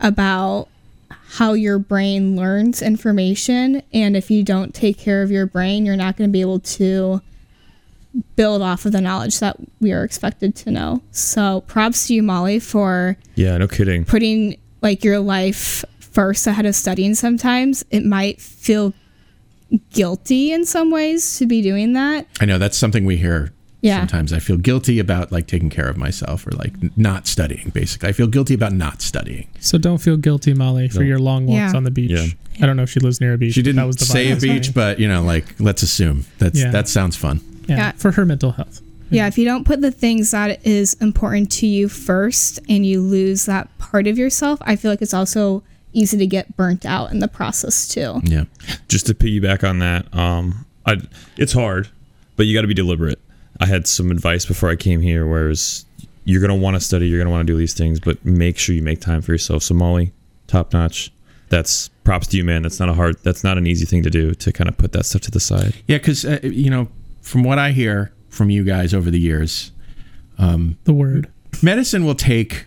[0.00, 0.68] about
[1.10, 5.96] how your brain learns information and if you don't take care of your brain, you're
[5.96, 7.20] not going to be able to
[8.36, 11.02] build off of the knowledge that we are expected to know.
[11.10, 14.04] So, props to you Molly for Yeah, no kidding.
[14.04, 15.84] putting like your life
[16.14, 18.94] first ahead of studying sometimes, it might feel
[19.92, 22.26] guilty in some ways to be doing that.
[22.40, 23.98] I know that's something we hear yeah.
[23.98, 24.32] sometimes.
[24.32, 28.08] I feel guilty about like taking care of myself or like not studying, basically.
[28.08, 29.48] I feel guilty about not studying.
[29.60, 31.06] So don't feel guilty, Molly, for no.
[31.06, 31.76] your long walks yeah.
[31.76, 32.12] on the beach.
[32.12, 32.26] Yeah.
[32.62, 33.54] I don't know if she lives near a beach.
[33.54, 36.60] She didn't that was the say a beach, but you know, like let's assume that's
[36.60, 36.70] Yeah.
[36.70, 37.40] that sounds fun.
[37.68, 37.92] Yeah, Yeah.
[37.92, 38.80] for her mental health.
[39.10, 43.00] Yeah, if you don't put the things that is important to you first and you
[43.00, 45.62] lose that part of yourself, I feel like it's also
[45.94, 48.20] easy to get burnt out in the process too.
[48.24, 48.44] Yeah.
[48.88, 50.96] just to piggyback on that, um, I,
[51.36, 51.88] it's hard,
[52.36, 53.20] but you got to be deliberate.
[53.60, 55.84] I had some advice before I came here, whereas
[56.24, 58.74] you're gonna want to study, you're gonna want to do these things, but make sure
[58.74, 59.62] you make time for yourself.
[59.62, 60.12] So Molly,
[60.48, 61.12] top notch.
[61.50, 62.62] That's props to you, man.
[62.62, 63.16] That's not a hard.
[63.22, 65.38] That's not an easy thing to do to kind of put that stuff to the
[65.38, 65.74] side.
[65.86, 66.88] Yeah, because uh, you know,
[67.20, 69.70] from what I hear from you guys over the years,
[70.38, 71.30] um, The word.
[71.62, 72.66] medicine will take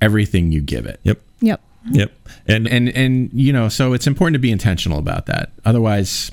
[0.00, 1.00] everything you give it.
[1.02, 1.20] Yep.
[1.40, 1.60] Yep.
[1.92, 2.12] Yep.
[2.46, 5.52] And And and you know, so it's important to be intentional about that.
[5.64, 6.30] Otherwise,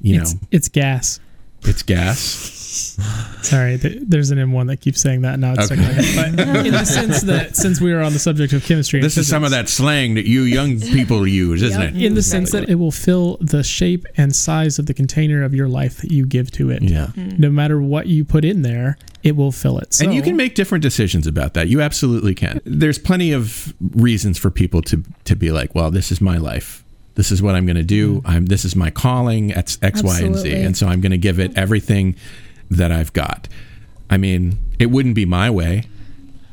[0.00, 1.20] you it's, know, it's gas.
[1.62, 2.59] it's gas.
[3.42, 5.38] Sorry, th- there's an M1 that keeps saying that.
[5.38, 5.82] Now it's Okay.
[5.82, 6.36] stuck in my head.
[6.36, 9.16] But in the sense that since we are on the subject of chemistry, and This
[9.16, 11.94] is some of that slang that you young people use, isn't Yep.
[11.94, 12.02] it?
[12.04, 15.54] In the sense that it will fill the shape and size of the container of
[15.54, 16.82] your life that you give to it.
[16.82, 17.08] Yeah.
[17.08, 17.30] Hmm.
[17.38, 19.92] No matter what you put in there, it will fill it.
[19.94, 21.68] So, and you can make different decisions about that.
[21.68, 22.60] You absolutely can.
[22.64, 26.84] There's plenty of reasons for people to to be like, well, this is my life.
[27.16, 28.20] This is what I'm going to do.
[28.20, 28.26] Hmm.
[28.26, 29.50] I'm this is my calling.
[29.50, 32.14] It's X, Y, and Z, and so I'm going to give it everything
[32.70, 33.48] that I've got.
[34.08, 35.84] I mean, it wouldn't be my way.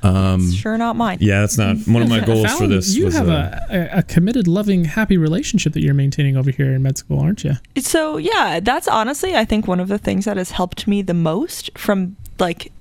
[0.03, 1.17] Um, Sure, not mine.
[1.21, 2.95] yeah, that's not one of my goals for this.
[2.95, 6.51] You was, have uh, a, a, a committed, loving, happy relationship that you're maintaining over
[6.51, 7.53] here in med school, aren't you?
[7.77, 11.15] So yeah, that's honestly I think one of the things that has helped me the
[11.15, 12.71] most from like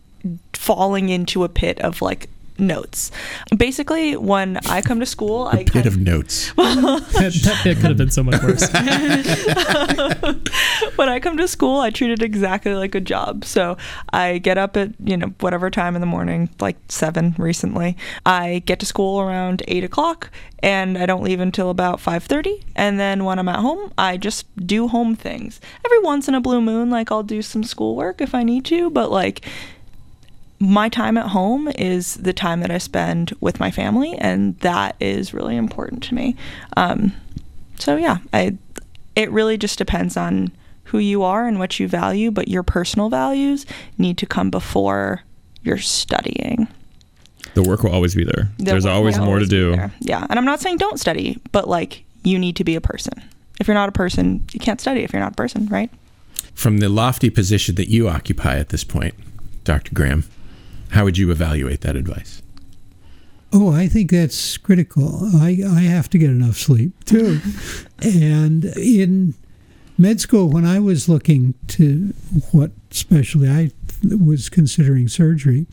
[0.52, 2.28] falling into a pit of like
[2.58, 3.10] notes.
[3.56, 6.52] Basically, when I come to school, I pit kind of notes.
[6.56, 8.70] that, that bit could have been so much worse.
[10.96, 13.44] when I come to school, I treat it exactly like a job.
[13.44, 13.76] So
[14.12, 17.96] I get up at, you know, whatever time in the morning, like seven recently.
[18.24, 20.30] I get to school around eight o'clock
[20.60, 22.62] and I don't leave until about 5.30.
[22.74, 25.60] And then when I'm at home, I just do home things.
[25.84, 28.90] Every once in a blue moon, like I'll do some schoolwork if I need to,
[28.90, 29.46] but like
[30.58, 34.96] my time at home is the time that I spend with my family, and that
[35.00, 36.36] is really important to me.
[36.76, 37.12] Um,
[37.78, 38.56] so yeah, I
[39.14, 40.50] it really just depends on
[40.84, 43.66] who you are and what you value, but your personal values
[43.98, 45.22] need to come before
[45.62, 46.68] your studying.
[47.54, 48.48] the work will always be there.
[48.58, 49.90] The There's always more to always be do.
[50.00, 53.14] Yeah, and I'm not saying don't study, but like you need to be a person.
[53.58, 55.90] If you're not a person, you can't study if you're not a person, right?
[56.54, 59.14] From the lofty position that you occupy at this point,
[59.64, 59.94] Dr.
[59.94, 60.24] Graham,
[60.90, 62.42] how would you evaluate that advice?
[63.52, 65.30] Oh, I think that's critical.
[65.36, 67.40] I, I have to get enough sleep too.
[68.02, 69.34] and in
[69.98, 72.12] med school, when I was looking to
[72.50, 73.70] what specialty, I
[74.02, 75.66] was considering surgery.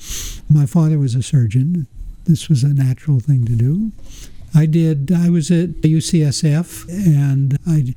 [0.50, 1.88] My father was a surgeon.
[2.26, 3.92] This was a natural thing to do.
[4.56, 5.12] I did.
[5.12, 7.96] I was at UCSF, and I,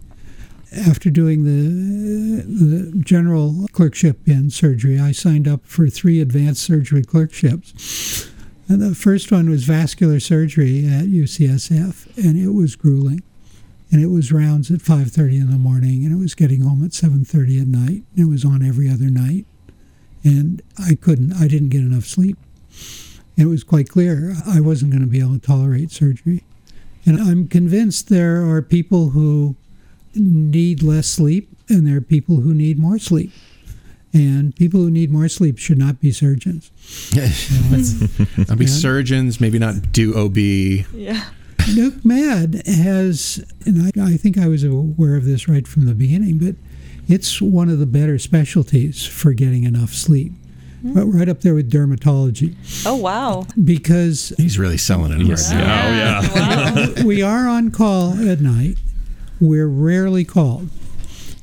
[0.73, 7.05] after doing the the general clerkship in surgery, I signed up for three advanced surgery
[7.05, 8.31] clerkships.
[8.69, 13.23] And the first one was vascular surgery at UCSF, and it was grueling.
[13.93, 16.93] And it was rounds at 5:30 in the morning, and it was getting home at
[16.93, 18.03] 7:30 at night.
[18.17, 19.47] It was on every other night,
[20.25, 21.33] and I couldn't.
[21.35, 22.37] I didn't get enough sleep.
[23.37, 26.43] It was quite clear I wasn't going to be able to tolerate surgery.
[27.05, 29.55] And I'm convinced there are people who
[30.17, 33.31] need less sleep, and there are people who need more sleep.
[34.14, 36.71] And people who need more sleep should not be surgeons.
[38.49, 40.37] I'll be surgeons, maybe not do OB.
[40.39, 41.25] Yeah.
[41.59, 45.95] Nuke Med has, and I, I think I was aware of this right from the
[45.95, 46.55] beginning, but
[47.09, 50.33] it's one of the better specialties for getting enough sleep.
[50.83, 50.93] Hmm.
[50.95, 52.55] Right- Right up there with dermatology.
[52.87, 53.47] Oh wow.
[53.62, 55.27] Because he's really selling it.
[55.27, 55.53] Yes.
[55.53, 56.21] right now.
[56.25, 57.03] Oh, yeah.
[57.05, 58.77] we are on call at night.
[59.41, 60.70] We're rarely called.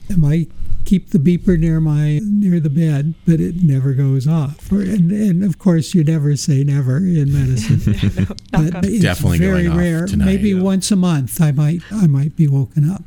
[0.10, 0.50] I might
[0.86, 4.70] keep the beeper near my near the bed, but it never goes off.
[4.72, 8.26] And, and of course, you never say never in medicine.
[8.52, 10.06] but it's Definitely very going off rare.
[10.08, 13.04] tonight, Maybe once a month, I might I might be woken up.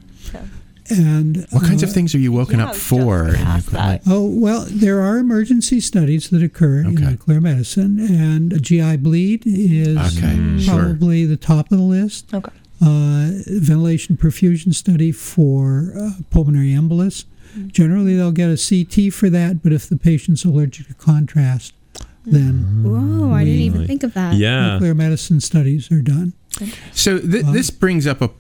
[0.88, 3.34] And What kinds uh, of things are you woken up for?
[4.06, 9.42] Oh, well, there are emergency studies that occur in nuclear medicine, and a GI bleed
[9.46, 10.60] is Okay, Mm.
[10.60, 10.74] sure.
[10.84, 12.32] probably the top of the list.
[12.32, 12.52] Okay.
[12.82, 17.24] Uh, ventilation perfusion study for uh, pulmonary embolus.
[17.68, 21.72] Generally, they'll get a CT for that, but if the patient's allergic to contrast,
[22.26, 24.34] then Whoa, I didn't even think of that.
[24.34, 24.74] Yeah.
[24.74, 26.34] nuclear medicine studies are done.
[26.92, 28.30] So th- this brings up a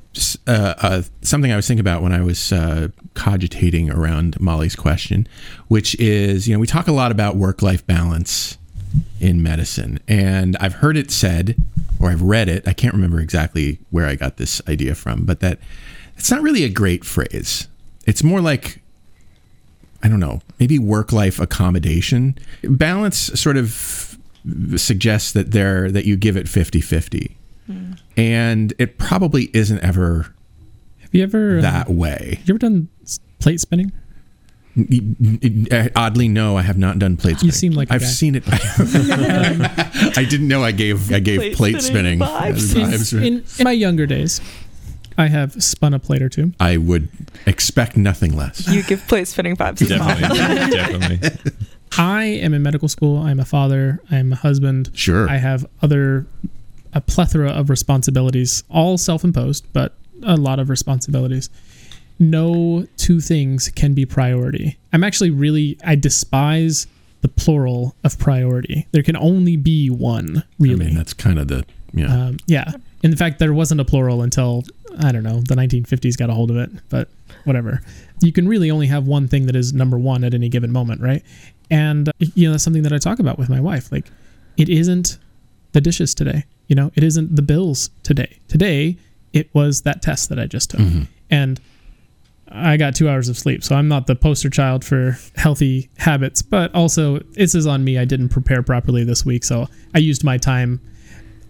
[0.46, 5.26] uh, uh, something I was thinking about when I was uh, cogitating around Molly's question,
[5.68, 8.56] which is you know we talk a lot about work life balance
[9.20, 11.56] in medicine, and I've heard it said,
[12.06, 12.66] or I've read it.
[12.66, 15.58] I can't remember exactly where I got this idea from, but that
[16.16, 17.68] it's not really a great phrase.
[18.06, 18.80] It's more like
[20.02, 22.38] I don't know, maybe work life accommodation.
[22.62, 24.16] Balance sort of
[24.76, 27.32] suggests that there that you give it 50-50.
[28.16, 30.32] And it probably isn't ever
[31.00, 32.40] Have you ever that um, way.
[32.44, 32.88] You ever done
[33.40, 33.92] plate spinning?
[34.76, 37.46] Oddly, no, I have not done plate spinning.
[37.48, 38.06] You seem like I've guy.
[38.06, 38.42] seen it.
[40.18, 42.54] I didn't know I gave I gave Plate plate, spinning spinning.
[42.54, 42.74] vibes.
[42.74, 43.12] vibes.
[43.26, 44.40] In, in my younger days,
[45.16, 46.52] I have spun a plate or two.
[46.60, 47.08] I would
[47.46, 48.68] expect nothing less.
[48.68, 49.80] You give plate spinning vibes.
[49.82, 50.70] as well.
[50.70, 51.30] Definitely.
[51.98, 53.18] I am in medical school.
[53.18, 54.00] I'm a father.
[54.10, 54.90] I'm a husband.
[54.92, 55.28] Sure.
[55.30, 56.26] I have other
[56.92, 61.48] a plethora of responsibilities, all self-imposed, but a lot of responsibilities.
[62.18, 64.78] No two things can be priority.
[64.92, 66.86] I'm actually really I despise
[67.20, 68.86] the plural of priority.
[68.92, 70.86] There can only be one, really.
[70.86, 72.14] I mean, that's kind of the yeah.
[72.14, 72.72] Um, yeah.
[73.02, 74.64] In fact, there wasn't a plural until
[74.98, 76.70] I don't know the 1950s got a hold of it.
[76.88, 77.08] But
[77.44, 77.80] whatever.
[78.20, 81.00] You can really only have one thing that is number one at any given moment,
[81.00, 81.22] right?
[81.70, 83.90] And you know that's something that I talk about with my wife.
[83.90, 84.06] Like,
[84.56, 85.18] it isn't
[85.72, 86.44] the dishes today.
[86.68, 88.38] You know, it isn't the bills today.
[88.48, 88.96] Today,
[89.32, 90.80] it was that test that I just took,
[91.30, 91.60] and
[92.50, 96.42] I got two hours of sleep, so I'm not the poster child for healthy habits.
[96.42, 97.98] But also, this is on me.
[97.98, 100.80] I didn't prepare properly this week, so I used my time.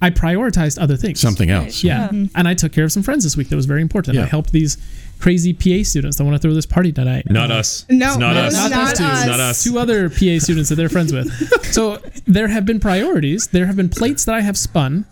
[0.03, 1.20] I prioritized other things.
[1.20, 1.82] Something else.
[1.82, 2.09] Yeah.
[2.11, 4.16] And I took care of some friends this week that was very important.
[4.16, 4.24] Yeah.
[4.24, 4.76] I helped these
[5.20, 7.24] crazy PA students that want to throw this party tonight.
[7.30, 7.86] Not us.
[7.88, 8.55] No, It's not no, us.
[8.55, 9.05] not those two.
[9.05, 9.64] It's not us.
[9.64, 11.30] Two other PA students that they're friends with.
[11.76, 13.49] So there have been priorities.
[13.49, 15.05] There have been plates that I have spun.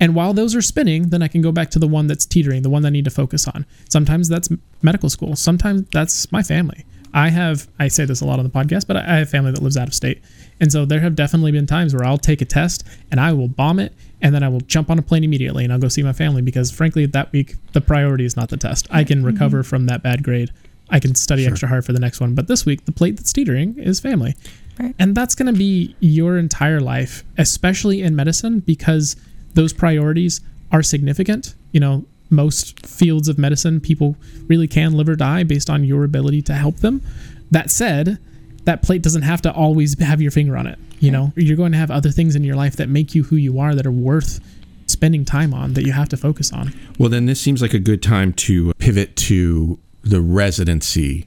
[0.00, 2.62] And while those are spinning, then I can go back to the one that's teetering,
[2.62, 3.66] the one that I need to focus on.
[3.88, 4.48] Sometimes that's
[4.82, 5.34] medical school.
[5.36, 6.84] Sometimes that's my family.
[7.14, 9.62] I have, I say this a lot on the podcast, but I have family that
[9.62, 10.22] lives out of state.
[10.60, 13.48] And so there have definitely been times where I'll take a test and I will
[13.48, 16.02] bomb it and then I will jump on a plane immediately and I'll go see
[16.02, 18.86] my family because frankly, that week, the priority is not the test.
[18.90, 20.50] I can recover from that bad grade.
[20.90, 22.34] I can study extra hard for the next one.
[22.34, 24.34] But this week, the plate that's teetering is family.
[24.78, 24.94] Right.
[24.98, 29.16] And that's going to be your entire life, especially in medicine, because
[29.58, 30.40] those priorities
[30.70, 31.56] are significant.
[31.72, 34.14] You know, most fields of medicine, people
[34.46, 37.02] really can live or die based on your ability to help them.
[37.50, 38.18] That said,
[38.66, 40.78] that plate doesn't have to always have your finger on it.
[41.00, 43.34] You know, you're going to have other things in your life that make you who
[43.34, 44.38] you are that are worth
[44.86, 46.72] spending time on that you have to focus on.
[46.96, 51.26] Well, then this seems like a good time to pivot to the residency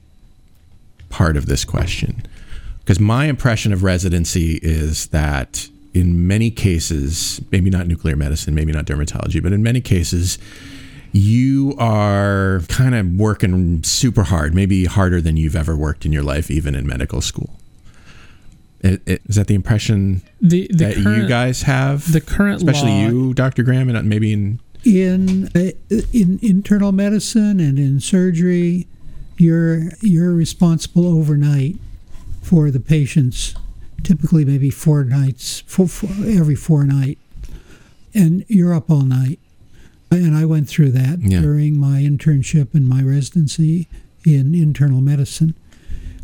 [1.10, 2.22] part of this question.
[2.78, 8.72] Because my impression of residency is that in many cases, maybe not nuclear medicine, maybe
[8.72, 10.38] not dermatology, but in many cases,
[11.12, 16.22] you are kind of working super hard, maybe harder than you've ever worked in your
[16.22, 17.58] life, even in medical school.
[18.82, 22.10] I- I- Is that the impression The the that you guys have?
[22.10, 23.62] the current especially law- you, Dr.
[23.62, 25.70] Graham, and maybe in in uh,
[26.12, 28.86] in internal medicine and in surgery,
[29.38, 31.76] you're you're responsible overnight
[32.40, 33.54] for the patients.
[34.02, 37.18] Typically, maybe four nights, four, four, every four night,
[38.14, 39.38] and you're up all night.
[40.10, 41.40] And I went through that Yeah.
[41.40, 43.88] during my internship and my residency
[44.26, 45.54] in internal medicine.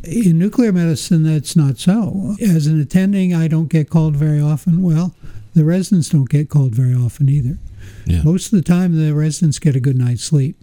[0.04, 2.36] In nuclear medicine, that's not so.
[2.40, 4.82] As an attending, I don't get called very often.
[4.82, 5.14] Well,
[5.54, 7.58] the residents don't get called very often either.
[8.06, 8.22] Yeah.
[8.22, 10.56] Most of the time, the residents get a good night's sleep.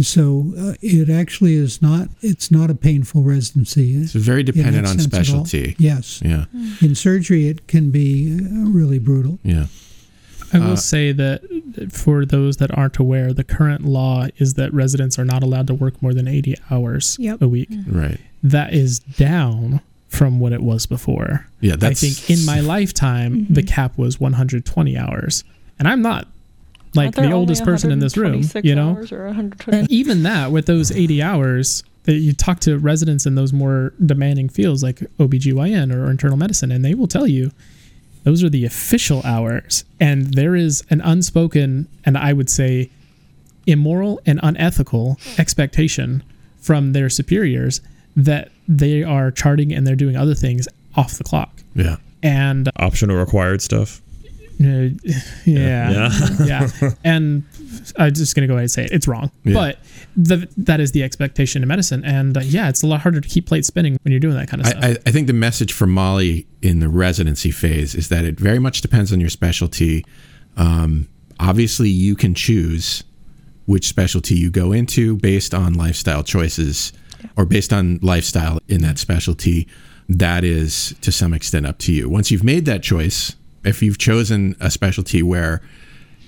[0.00, 2.08] So uh, it actually is not.
[2.22, 3.96] It's not a painful residency.
[3.96, 5.44] It's very dependent on sense at all.
[5.44, 5.76] specialty.
[5.78, 6.20] Yes.
[6.24, 6.44] Yeah.
[6.80, 9.38] In surgery, it can be uh, really brutal.
[9.42, 9.66] Yeah.
[10.52, 11.42] I will Uh, say that
[11.92, 15.74] for those that aren't aware, the current law is that residents are not allowed to
[15.74, 17.42] work more than 80 hours Yep.
[17.42, 17.68] a week.
[17.86, 18.18] Right.
[18.42, 21.46] That is down from what it was before.
[21.60, 25.44] Yeah, I think in my lifetime, the cap was 120 hours.
[25.78, 26.26] And I'm not
[26.94, 28.90] like the oldest person in this room, you know?
[28.90, 29.26] hours or
[29.68, 33.92] And even that, with those 80 hours, that you talk to residents in those more
[34.04, 37.52] demanding fields like OBGYN or internal medicine, and they will tell you
[38.24, 39.84] those are the official hours.
[39.98, 42.90] And there is an unspoken, and I would say
[43.66, 46.22] immoral and unethical expectation
[46.58, 47.80] from their superiors
[48.16, 51.62] that they are charting and they're doing other things off the clock.
[51.74, 51.96] Yeah.
[52.22, 54.02] And Optional required stuff.
[54.60, 54.88] Uh,
[55.46, 56.10] yeah, Yeah.
[56.44, 57.44] yeah, and
[57.96, 58.92] I'm just gonna go ahead and say it.
[58.92, 59.54] It's wrong, Yeah.
[59.54, 59.78] but
[60.16, 63.28] the, that is the expectation in medicine, and uh, yeah, it's a lot harder to
[63.28, 64.84] keep plates spinning when you're doing that kind of stuff.
[64.84, 68.38] I, I, I think the message for Molly in the residency phase is that it
[68.38, 70.04] very much depends on your specialty.
[70.56, 71.08] Um,
[71.38, 73.02] obviously, you can choose
[73.66, 76.92] which specialty you go into based on lifestyle choices
[77.36, 79.66] or based on lifestyle in that specialty.
[80.08, 82.08] That is to some extent up to you.
[82.08, 85.60] Once you've made that choice, if you've chosen a specialty where,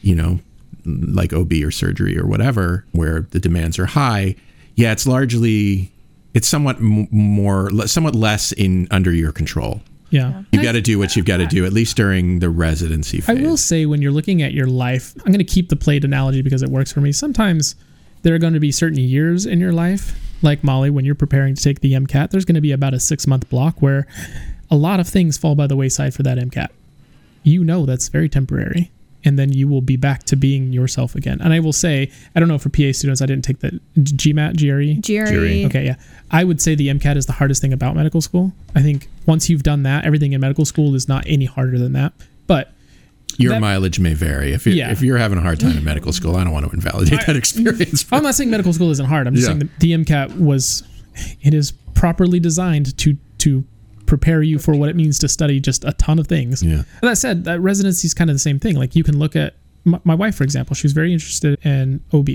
[0.03, 0.41] you know,
[0.85, 4.35] like OB or surgery or whatever, where the demands are high,
[4.75, 5.93] yeah, it's largely,
[6.35, 9.81] it's somewhat m- more, somewhat less in under your control.
[10.11, 10.43] yeah.
[10.53, 13.35] You've got to do what you've got to do, at least during the residency I
[13.35, 16.43] will say when you're looking at your life, I'm going to keep the plate analogy
[16.43, 17.13] because it works for me.
[17.13, 17.77] Sometimes
[18.23, 21.55] there are going to be certain years in your life, like Molly, when you're preparing
[21.55, 24.07] to take the MCAT, there's going to be about a six month block where
[24.71, 26.69] a lot of things fall by the wayside for that MCAT.
[27.43, 28.91] You know that's very temporary.
[29.25, 31.41] And then you will be back to being yourself again.
[31.41, 34.57] And I will say, I don't know for PA students, I didn't take the GMAT,
[34.59, 35.01] GRE.
[35.01, 35.67] GRE.
[35.69, 35.95] Okay, yeah.
[36.33, 38.51] I would say the MCAT is the hardest thing about medical school.
[38.75, 41.93] I think once you've done that, everything in medical school is not any harder than
[41.93, 42.13] that.
[42.49, 42.73] But
[43.39, 44.53] Your that- mileage may vary.
[44.53, 44.91] If, you Yeah.
[44.91, 47.37] if you're having a hard time in medical school, I don't want to invalidate that
[47.37, 48.05] experience.
[48.13, 49.29] I'm not saying medical school isn't hard.
[49.29, 49.53] I'm just Yeah.
[49.53, 50.83] saying that the MCAT was,
[51.43, 53.63] it is properly designed to to
[54.13, 56.63] prepare you for what it means to study just a ton of things.
[56.63, 56.83] Yeah.
[57.01, 58.77] And that said, that residency is kind of the same thing.
[58.77, 59.55] Like you can look at
[59.87, 60.75] my, my wife, for example.
[60.75, 62.29] She was very interested in OB,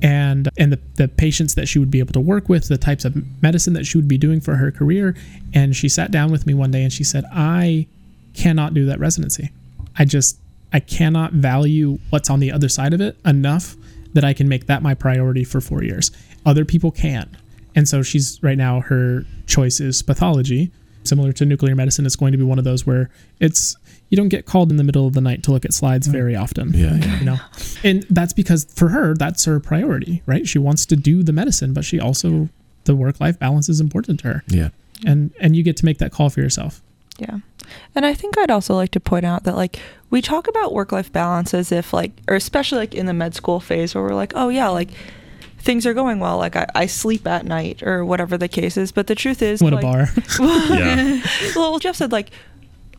[0.00, 3.04] and and the the patients that she would be able to work with, the types
[3.04, 5.14] of medicine that she would be doing for her career.
[5.52, 7.86] And she sat down with me one day and she said, "I
[8.32, 9.50] cannot do that residency.
[9.98, 10.38] I just
[10.72, 13.76] I cannot value what's on the other side of it enough
[14.14, 16.10] that I can make that my priority for four years.
[16.46, 17.36] Other people can.
[17.74, 20.72] And so she's right now her choice is pathology.
[21.06, 23.76] Similar to nuclear medicine, it's going to be one of those where it's
[24.08, 26.36] you don't get called in the middle of the night to look at slides very
[26.36, 26.72] often.
[26.72, 27.18] Yeah, yeah.
[27.18, 27.36] You know.
[27.82, 30.46] And that's because for her, that's her priority, right?
[30.46, 32.48] She wants to do the medicine, but she also
[32.84, 34.44] the work life balance is important to her.
[34.48, 34.70] Yeah.
[35.04, 36.82] And and you get to make that call for yourself.
[37.18, 37.38] Yeah.
[37.94, 39.80] And I think I'd also like to point out that like
[40.10, 43.34] we talk about work life balance as if like or especially like in the med
[43.34, 44.90] school phase where we're like, oh yeah, like
[45.58, 48.92] things are going well, like I, I sleep at night or whatever the case is.
[48.92, 50.08] But the truth is What a like, bar.
[50.38, 51.20] Yeah.
[51.56, 52.30] well Jeff said like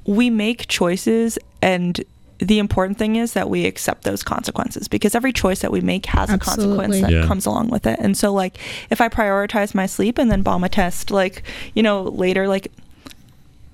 [0.06, 2.04] we make choices and
[2.40, 6.06] the important thing is that we accept those consequences because every choice that we make
[6.06, 7.26] has a consequence that Yeah.
[7.26, 7.98] comes along with it.
[8.00, 8.60] And so like
[8.92, 11.42] if I prioritize my sleep and then bomb a test like,
[11.74, 12.72] you know, later like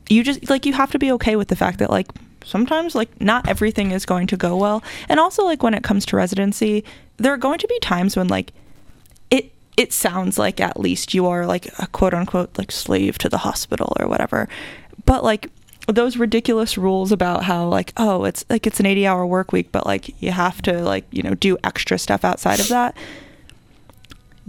[0.10, 2.08] you just like you have to be okay with the fact that like
[2.46, 4.84] sometimes like not everything is going to go well.
[5.10, 6.84] And also like when it comes to residency,
[7.18, 8.54] there are going to be times when like
[9.78, 13.40] it sounds like at least you are like a quote unquote like slave to the
[13.40, 14.48] hospital or whatever.
[15.06, 15.50] But like
[15.88, 19.70] those ridiculous rules about how like oh it's like it's an 80 hour work week
[19.74, 22.96] but like you have to like you know do extra stuff outside of that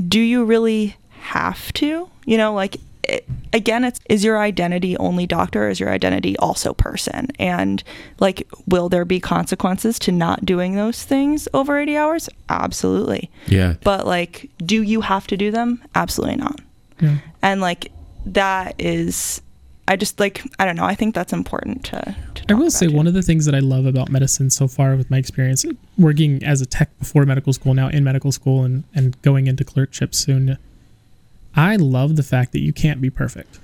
[0.06, 2.76] do you really have to you know like
[3.09, 7.82] it, again it's is your identity only doctor or is your identity also person and
[8.20, 13.74] like will there be consequences to not doing those things over 80 hours absolutely Yeah.
[13.82, 16.61] but like do you have to do them absolutely not
[17.00, 17.18] Yeah.
[17.42, 17.90] and like
[18.26, 19.40] that is
[19.86, 20.84] I just like I don't know.
[20.86, 22.16] I think that's important to.
[22.36, 24.96] to I will say one of the things that I love about medicine so far
[24.96, 25.66] with my experience
[25.98, 29.62] working as a tech before medical school, now in medical school and, and going into
[29.62, 30.57] clerkship soon,
[31.57, 33.61] I love the fact that you can't be perfect.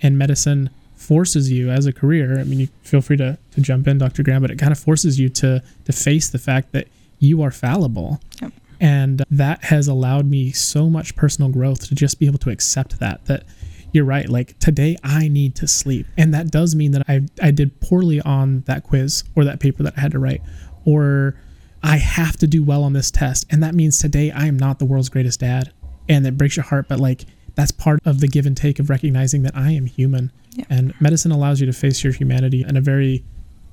[0.00, 3.86] And medicine forces you as a career, I mean, you feel free to, to jump
[3.86, 4.22] in, Dr.
[4.22, 7.50] Graham, but it kind of forces you to, to face the fact that you are
[7.50, 8.20] fallible.
[8.42, 8.52] Yep.
[8.80, 13.00] And that has allowed me so much personal growth to just be able to accept
[13.00, 13.44] that, that
[13.92, 14.28] you're right.
[14.28, 18.20] Like today, I need to sleep, and that does mean that I I did poorly
[18.20, 20.42] on that quiz or that paper that I had to write,
[20.84, 21.36] or
[21.82, 24.78] I have to do well on this test, and that means today I am not
[24.78, 25.72] the world's greatest dad,
[26.08, 26.86] and it breaks your heart.
[26.88, 30.30] But like that's part of the give and take of recognizing that I am human,
[30.54, 30.64] Yeah.
[30.70, 33.24] and medicine allows you to face your humanity in a very,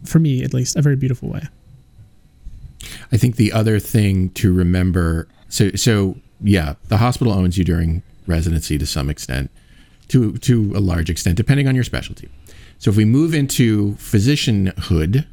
[0.04, 1.44] for me at least, a very beautiful way.
[3.12, 8.04] I think the other thing to remember so so yeah, the hospital owns you during
[8.28, 9.52] residency to some extent,
[10.10, 12.30] to to a large extent, depending on your specialty.
[12.80, 15.26] So if we move into physicianhood,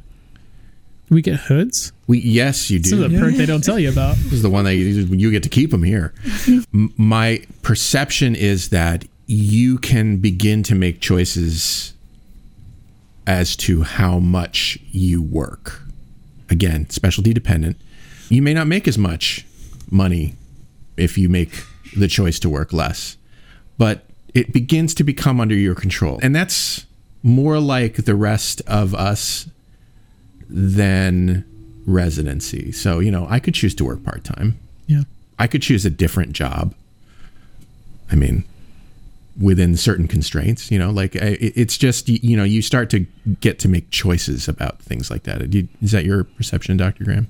[1.13, 1.91] we get hoods.
[2.07, 2.89] We yes, you do.
[2.89, 4.15] This is a perk they don't tell you about.
[4.17, 6.13] This is the one that you, you get to keep them here.
[6.71, 11.93] My perception is that you can begin to make choices
[13.25, 15.81] as to how much you work.
[16.49, 17.77] Again, specialty dependent.
[18.29, 19.45] You may not make as much
[19.89, 20.35] money
[20.97, 21.63] if you make
[21.95, 23.17] the choice to work less,
[23.77, 26.19] but it begins to become under your control.
[26.21, 26.85] And that's
[27.21, 29.47] more like the rest of us
[30.49, 31.45] than
[31.85, 32.71] residency.
[32.71, 34.57] So, you know, I could choose to work part time.
[34.87, 35.03] Yeah.
[35.39, 36.73] I could choose a different job.
[38.11, 38.43] I mean,
[39.41, 43.05] within certain constraints, you know, like I- it's just, you know, you start to
[43.41, 45.41] get to make choices about things like that.
[45.81, 47.03] Is that your perception, Dr.
[47.03, 47.27] Graham?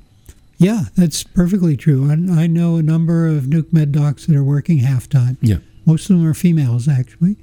[0.58, 2.10] Yeah, that's perfectly true.
[2.10, 5.38] I, I know a number of nuke med docs that are working half time.
[5.42, 5.58] Yeah.
[5.86, 7.38] Most of them are females, actually.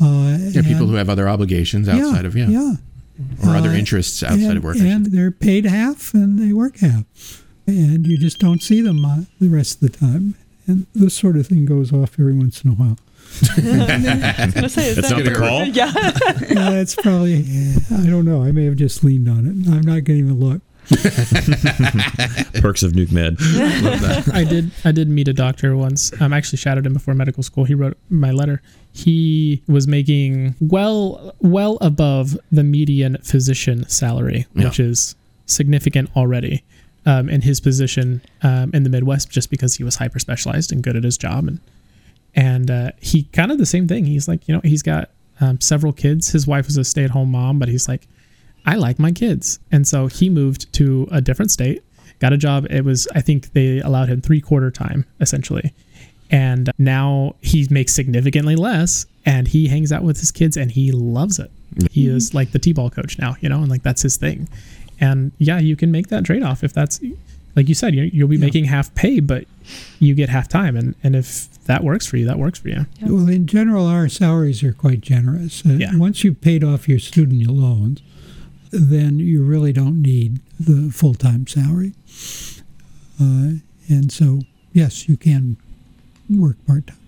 [0.00, 2.48] Uh, Yeah, people who have other obligations outside of, yeah.
[2.48, 2.74] yeah.
[3.44, 4.76] Or other Uh, interests outside and, of work.
[4.76, 7.04] And they're paid half and they work half.
[7.66, 10.34] And you just don't see them uh, the rest of the time.
[10.66, 12.98] And this sort of thing goes off every once in a while.
[13.56, 15.64] I was gonna say, is That's that not the call?
[15.64, 15.92] Yeah.
[16.48, 17.44] yeah, that's probably,
[17.90, 18.42] I don't know.
[18.42, 19.68] I may have just leaned on it.
[19.68, 20.60] I'm not going to even look.
[22.60, 23.36] Perks of Nuke Med.
[24.34, 26.12] I did I did meet a doctor once.
[26.20, 27.64] Um, I actually shadowed him before medical school.
[27.64, 28.60] He wrote my letter.
[28.96, 34.64] He was making well well above the median physician salary, Yeah.
[34.64, 35.16] which is
[35.46, 36.62] significant already.
[37.06, 40.82] Um, in his position um, in the Midwest, just because he was hyper specialized and
[40.82, 41.60] good at his job, and
[42.34, 44.06] and uh, he kind of the same thing.
[44.06, 46.30] He's like, you know, he's got um, several kids.
[46.30, 48.08] His wife was a stay at home mom, but he's like,
[48.64, 49.58] I like my kids.
[49.70, 51.82] And so he moved to a different state,
[52.20, 52.66] got a job.
[52.70, 55.74] It was, I think they allowed him three quarter time essentially.
[56.34, 60.90] And now he makes significantly less and he hangs out with his kids and he
[60.92, 61.50] loves it.
[61.90, 64.48] He is like the T ball coach now, you know, and like that's his thing.
[65.00, 67.00] And yeah, you can make that trade off if that's,
[67.56, 69.44] like you said, you- you'll be making half pay, but
[70.00, 70.76] you get half time.
[70.76, 72.86] And, and if that works for you, that works for you.
[73.02, 75.64] Well, in general, our salaries are quite generous.
[75.64, 75.96] Uh, Yeah.
[75.96, 78.02] Once you've paid off your student loans,
[78.70, 81.92] then you really don't need the full time salary.
[83.20, 83.58] Uh,
[83.88, 84.40] and so,
[84.72, 85.56] yes, you can
[86.30, 86.98] work part time.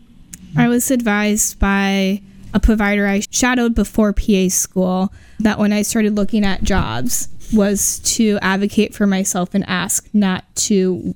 [0.56, 2.22] I was advised by
[2.54, 7.98] a provider I shadowed before PA school that when I started looking at jobs was
[8.00, 11.14] to advocate for myself and ask not to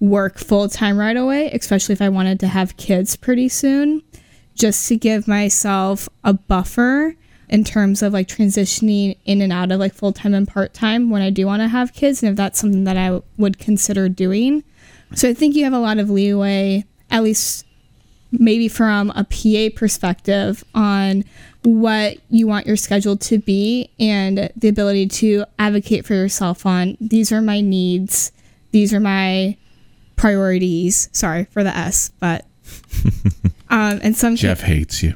[0.00, 4.02] work full time right away, especially if I wanted to have kids pretty soon,
[4.54, 7.16] just to give myself a buffer
[7.48, 11.10] in terms of like transitioning in and out of like full time and part time
[11.10, 14.08] when I do want to have kids and if that's something that I would consider
[14.08, 14.62] doing.
[15.14, 17.64] So I think you have a lot of leeway, at least
[18.30, 21.24] maybe from a PA perspective on
[21.62, 26.96] what you want your schedule to be and the ability to advocate for yourself on
[27.00, 28.32] these are my needs,
[28.70, 29.56] these are my
[30.16, 31.08] priorities.
[31.12, 32.44] Sorry for the S, but
[33.70, 35.14] um and some Jeff hates you.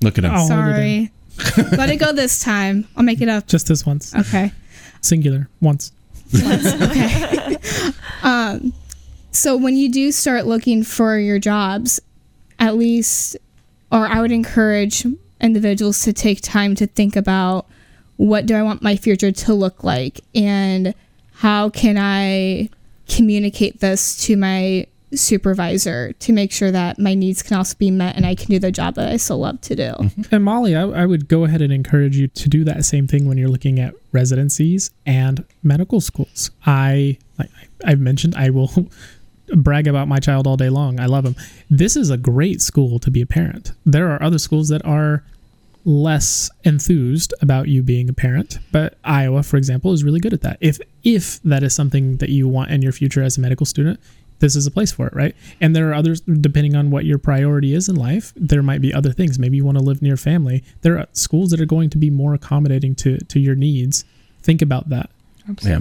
[0.00, 0.32] Look at him.
[0.34, 0.46] Oh.
[0.46, 1.10] sorry.
[1.76, 2.86] Let it go this time.
[2.96, 3.46] I'll make it up.
[3.46, 4.14] Just this once.
[4.14, 4.52] Okay.
[5.00, 5.48] Singular.
[5.60, 5.92] Once.
[6.34, 7.56] okay.
[8.22, 8.72] um,
[9.30, 12.00] so when you do start looking for your jobs,
[12.58, 13.36] at least,
[13.92, 15.06] or I would encourage
[15.40, 17.66] individuals to take time to think about
[18.16, 20.94] what do I want my future to look like and
[21.34, 22.68] how can I
[23.06, 28.16] communicate this to my supervisor to make sure that my needs can also be met
[28.16, 29.92] and I can do the job that I so love to do.
[29.92, 30.34] Mm-hmm.
[30.34, 33.26] And Molly, I, I would go ahead and encourage you to do that same thing
[33.26, 36.50] when you're looking at residencies and medical schools.
[36.66, 37.50] I, like
[37.84, 38.70] I've mentioned, I will
[39.56, 41.00] brag about my child all day long.
[41.00, 41.36] I love him.
[41.70, 43.72] This is a great school to be a parent.
[43.84, 45.24] There are other schools that are
[45.84, 48.58] less enthused about you being a parent.
[48.72, 50.58] But Iowa, for example, is really good at that.
[50.60, 53.98] If if that is something that you want in your future as a medical student,
[54.40, 55.34] this is a place for it, right?
[55.60, 58.94] And there are others, depending on what your priority is in life, there might be
[58.94, 59.38] other things.
[59.38, 60.62] Maybe you want to live near family.
[60.82, 64.04] There are schools that are going to be more accommodating to, to your needs.
[64.42, 65.10] Think about that.
[65.62, 65.80] Yeah.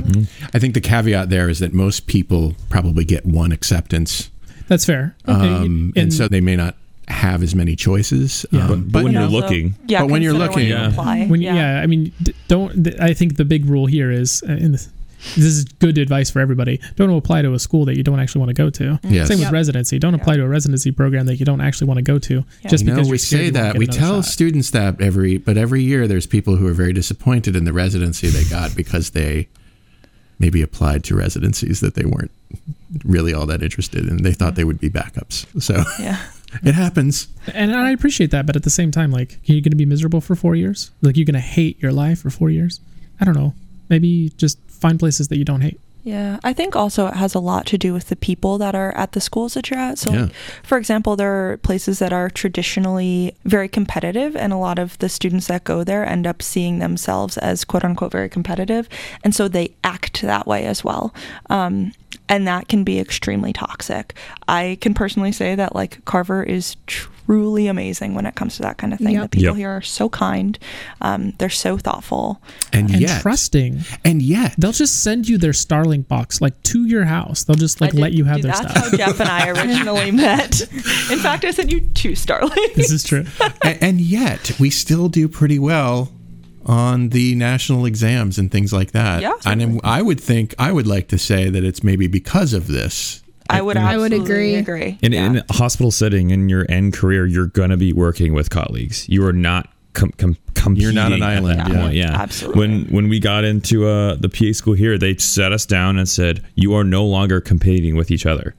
[0.54, 4.30] I think the caveat there is that most people probably get one acceptance.
[4.68, 5.16] That's fair.
[5.28, 5.34] Okay.
[5.48, 6.76] Um, and, And- so they may not
[7.08, 8.46] have as many choices.
[8.52, 8.68] Yeah.
[8.68, 10.88] Um, But when you're also- looking, Yeah, But when you're consider looking- you Yeah.
[10.90, 11.26] apply.
[11.28, 11.80] when you, yeah.
[11.82, 12.12] I mean,
[12.50, 12.84] don't.
[12.84, 14.90] th- I think the big rule here is, uh, and this,
[15.36, 16.82] this is good advice for everybody.
[16.98, 19.00] Don't apply to a school that you don't actually want to go to.
[19.10, 19.30] Yes.
[19.30, 19.54] Same with Yep.
[19.54, 20.00] residency.
[20.00, 22.44] Don't apply to a residency program that you don't actually want to go to.
[22.70, 24.26] Just you know, because we you're say that we tell shot.
[24.26, 28.28] students that every, but every year there's people who are very disappointed in the residency
[28.28, 29.48] they got because they
[30.40, 32.32] maybe applied to residencies that they weren't
[33.04, 34.24] really all that interested in.
[34.24, 35.46] They thought they would be backups.
[35.62, 36.20] So Yeah.
[36.64, 37.28] it happens.
[37.54, 40.22] And I appreciate that, but at the same time, like, you're going to be miserable
[40.22, 40.92] for four years.
[41.02, 42.80] Like, you're going to hate your life for four years.
[43.20, 43.54] I don't know.
[43.90, 45.80] Maybe just find places that you don't hate.
[46.08, 48.96] Yeah, I think also it has a lot to do with the people that are
[48.96, 49.98] at the schools that you're at.
[49.98, 50.22] So, Yeah.
[50.22, 50.32] like,
[50.64, 55.10] for example, there are places that are traditionally very competitive, and a lot of the
[55.10, 58.88] students that go there end up seeing themselves as quote unquote very competitive.
[59.22, 61.14] And so they act that way as well.
[61.50, 61.92] Um,
[62.30, 64.14] and that can be extremely toxic.
[64.48, 68.78] I can personally say that, like, Carver is truly amazing when it comes to that
[68.78, 69.14] kind of thing.
[69.16, 69.24] Yep.
[69.24, 69.56] The people Yep.
[69.58, 70.58] here are so kind,
[71.02, 72.42] um, they're so thoughtful.
[72.72, 73.82] And, And yet, trusting.
[74.06, 77.44] and yet, They'll just send you their Starlink box, like, to your house.
[77.44, 78.92] They'll just, like, did- let you have dude, their that's stuff.
[78.92, 80.62] how Jeff and I originally met.
[81.12, 82.76] In fact, I sent you two Starlinks.
[82.76, 83.26] this is true.
[83.62, 86.12] and, and yet we still do pretty well
[86.68, 89.22] on the national exams and things like that.
[89.22, 89.34] Yeah.
[89.46, 93.24] And I would think I would like to say that it's maybe because of this.
[93.50, 94.56] I would I would agree.
[94.56, 94.98] agree.
[95.02, 95.26] in, Yeah.
[95.26, 99.08] in a hospital setting, in your end career, you're going to be working with colleagues.
[99.08, 100.84] You are not com- com- competing.
[100.84, 101.82] You're not an at island, that yeah.
[101.82, 101.94] point.
[101.96, 102.60] Yeah, Absolutely.
[102.60, 106.08] When when we got into uh, the PA school here, they set us down and
[106.08, 108.56] said, "You are no longer competing with each other.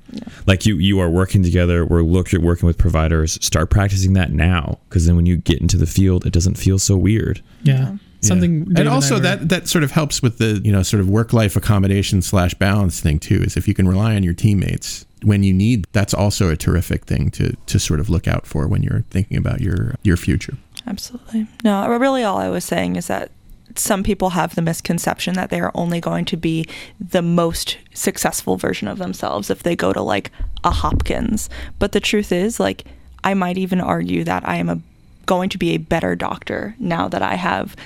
[0.46, 1.84] Like you you are working together.
[1.84, 3.38] We're look at working with providers.
[3.44, 6.78] Start practicing that now, because then when you get into the field, it doesn't feel
[6.78, 7.96] so weird." Yeah.
[8.20, 8.64] Something.
[8.64, 11.08] Dave and also were- that that sort of helps with the you know sort of
[11.08, 13.42] work life accommodation slash balance thing too.
[13.42, 17.04] Is if you can rely on your teammates when you need, that's also a terrific
[17.04, 20.56] thing to to sort of look out for when you're thinking about your your future.
[20.88, 21.46] Absolutely.
[21.62, 23.30] No, really, all I was saying is that
[23.76, 26.66] some people have the misconception that they are only going to be
[26.98, 30.30] the most successful version of themselves if they go to like
[30.64, 31.50] a Hopkins.
[31.78, 32.84] But the truth is, like,
[33.22, 34.80] I might even argue that I am a
[35.26, 37.76] going to be a better doctor now that I have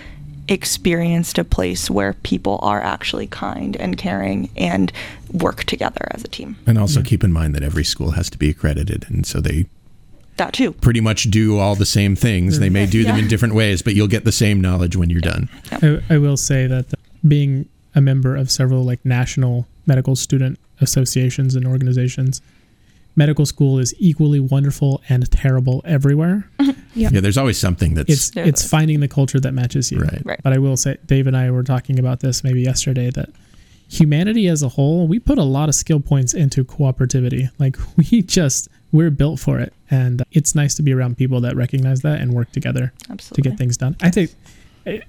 [0.48, 4.92] experienced a place where people are actually kind and caring and
[5.32, 6.56] work together as a team.
[6.66, 7.04] And also mm.
[7.04, 9.66] keep in mind that every school has to be accredited, and so they
[10.36, 10.72] That too.
[10.72, 12.58] pretty much do all the same things.
[12.58, 12.90] They may mm-hmm.
[12.90, 15.48] do them in different ways, but you'll get the same knowledge when you're done.
[15.70, 20.58] I, I will say that the- being a member of several like national medical student
[20.80, 22.40] associations and organizations,
[23.14, 26.48] medical school is equally wonderful and terrible everywhere.
[26.94, 28.70] Yeah, there's always something that's It's There it's is.
[28.70, 29.98] finding the culture that matches you.
[29.98, 30.20] Right.
[30.26, 30.40] Right.
[30.42, 33.30] But I will say, Dave and I were talking about this maybe yesterday that
[33.88, 37.48] humanity as a whole, we put a lot of skill points into cooperativity.
[37.58, 41.56] Like we just we're built for it, and it's nice to be around people that
[41.56, 43.42] recognize that and work together Absolutely.
[43.42, 43.96] to get things done.
[44.02, 44.34] I think,
[44.86, 45.00] eh,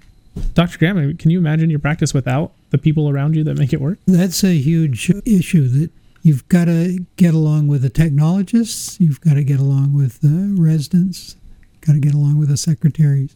[0.54, 0.78] Dr.
[0.80, 4.00] Graham, can you imagine your practice without the people around you that make it work?
[4.08, 5.92] That's a huge issue that
[6.24, 10.56] you've got to get along with the technologists, you've got to get along with the
[10.58, 11.36] residents,
[11.82, 13.36] got to get along with the secretaries.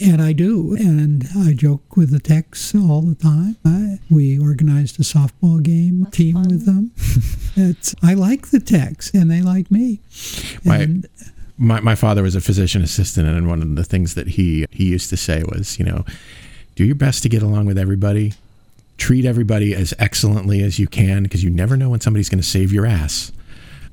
[0.00, 3.56] And I do, and I joke with the techs all the time.
[3.64, 6.48] I, we organized a softball game team fun.
[6.48, 6.92] with them.
[7.56, 10.00] it's, I like the techs, and they like me.
[10.64, 11.06] My- And
[11.56, 14.84] my, my father was a physician assistant and one of the things that he he
[14.84, 16.04] used to say was you know
[16.76, 18.32] do your best to get along with everybody
[18.96, 22.46] treat everybody as excellently as you can because you never know when somebody's going to
[22.46, 23.32] save your ass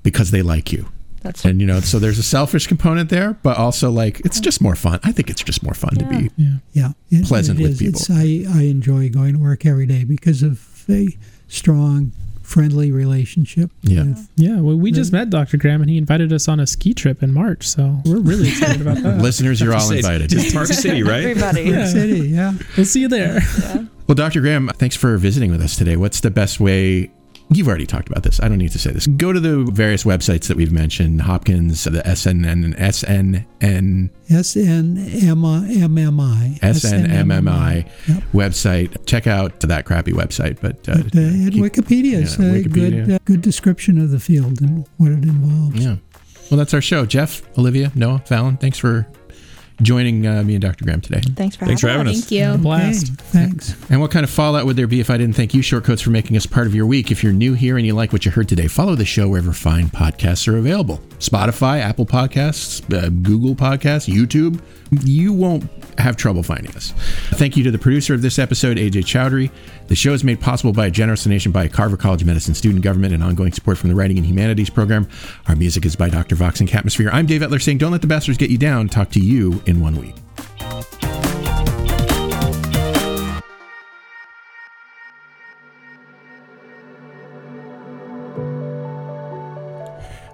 [0.04, 0.88] because they like you
[1.26, 4.62] That's and you know so there's a selfish component there but also like it's just
[4.62, 6.58] more fun i think it's just more fun to be Yeah.
[6.74, 8.00] Yeah, it- pleasant it with people.
[8.00, 11.08] It's, I I enjoy going to work every day because of a
[11.48, 12.12] strong,
[12.44, 13.72] friendly relationship.
[13.82, 14.04] Yeah.
[14.04, 15.58] with- Yeah, well, we just met Dr.
[15.58, 18.82] Graham, and he invited us on a ski trip in March, so we're really excited
[18.82, 19.18] about that.
[19.30, 21.24] listeners you're all invited It's Park City, right?
[21.26, 21.64] everybody.
[21.64, 21.88] Yeah.
[21.88, 22.54] City, yeah.
[22.78, 23.40] We'll see you there.
[24.08, 27.10] well dr graham thanks for visiting with us today what's the best way
[27.50, 28.40] You've already talked about this.
[28.42, 29.06] I don't need to say this.
[29.06, 36.60] Go to the various websites that we've mentioned Hopkins, the SNN, SNN, SNMMI.
[36.62, 38.24] SNMMI Yep.
[38.34, 39.06] website.
[39.06, 40.58] Check out that crappy website.
[40.62, 43.06] But, uh, But, uh, and keep- Wikipedia is yeah, a Wikipedia.
[43.06, 45.84] good uh, good description of the field and what it involves.
[45.84, 45.96] yeah.
[46.52, 47.06] Well, that's our show.
[47.06, 49.08] Jeff, Olivia, Noah, Fallon, thanks for
[49.82, 50.86] joining uh, me and Dr.
[50.86, 51.22] Graham today.
[51.22, 52.24] Thanks for Thanks for having having us.
[52.24, 52.30] us.
[52.30, 52.58] Thank you.
[52.62, 53.12] Blast.
[53.12, 53.90] Okay, thanks.
[53.90, 56.10] And what kind of fallout would there be if I didn't thank you, Shortcoats, for
[56.10, 57.12] making us part of your week?
[57.12, 59.54] If you're new here and you like what you heard today, follow the show wherever
[59.54, 64.62] fine podcasts are available Spotify, Apple Podcasts, uh, Google Podcasts, YouTube.
[65.04, 65.64] You won't
[65.98, 66.92] have trouble finding us.
[67.32, 69.52] Thank you to the producer of this episode, AJ Chowdhury.
[69.88, 72.84] The show is made possible by a generous donation by Carver College of Medicine student
[72.84, 75.08] government and ongoing support from the Writing and Humanities program.
[75.48, 76.36] Our music is by Dr.
[76.36, 77.10] Vox and Catmosphere.
[77.12, 78.90] I'm Dave Etler saying, don't let the bastards get you down.
[78.90, 80.16] Talk to you in one week.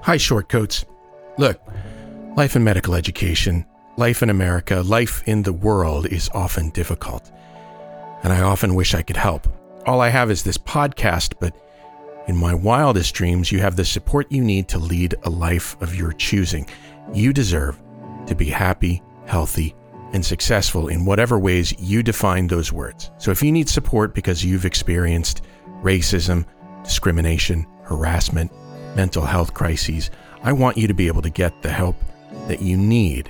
[0.03, 0.83] Hi, Shortcoats.
[1.37, 1.61] Look,
[2.35, 3.65] life in medical education,
[4.01, 7.31] life in America, life in the world is often difficult.
[8.23, 9.47] And I often wish I could help.
[9.85, 11.55] All I have is this podcast, but
[12.27, 15.93] in my wildest dreams, you have the support you need to lead a life of
[15.93, 16.67] your choosing.
[17.13, 17.79] You deserve
[18.25, 19.75] to be happy, healthy,
[20.13, 23.11] and successful in whatever ways you define those words.
[23.19, 25.43] So if you need support because you've experienced
[25.83, 26.47] racism,
[26.83, 28.51] discrimination, harassment,
[28.95, 30.09] mental health crises,
[30.41, 31.97] I want you to be able to get the help
[32.47, 33.29] that you need.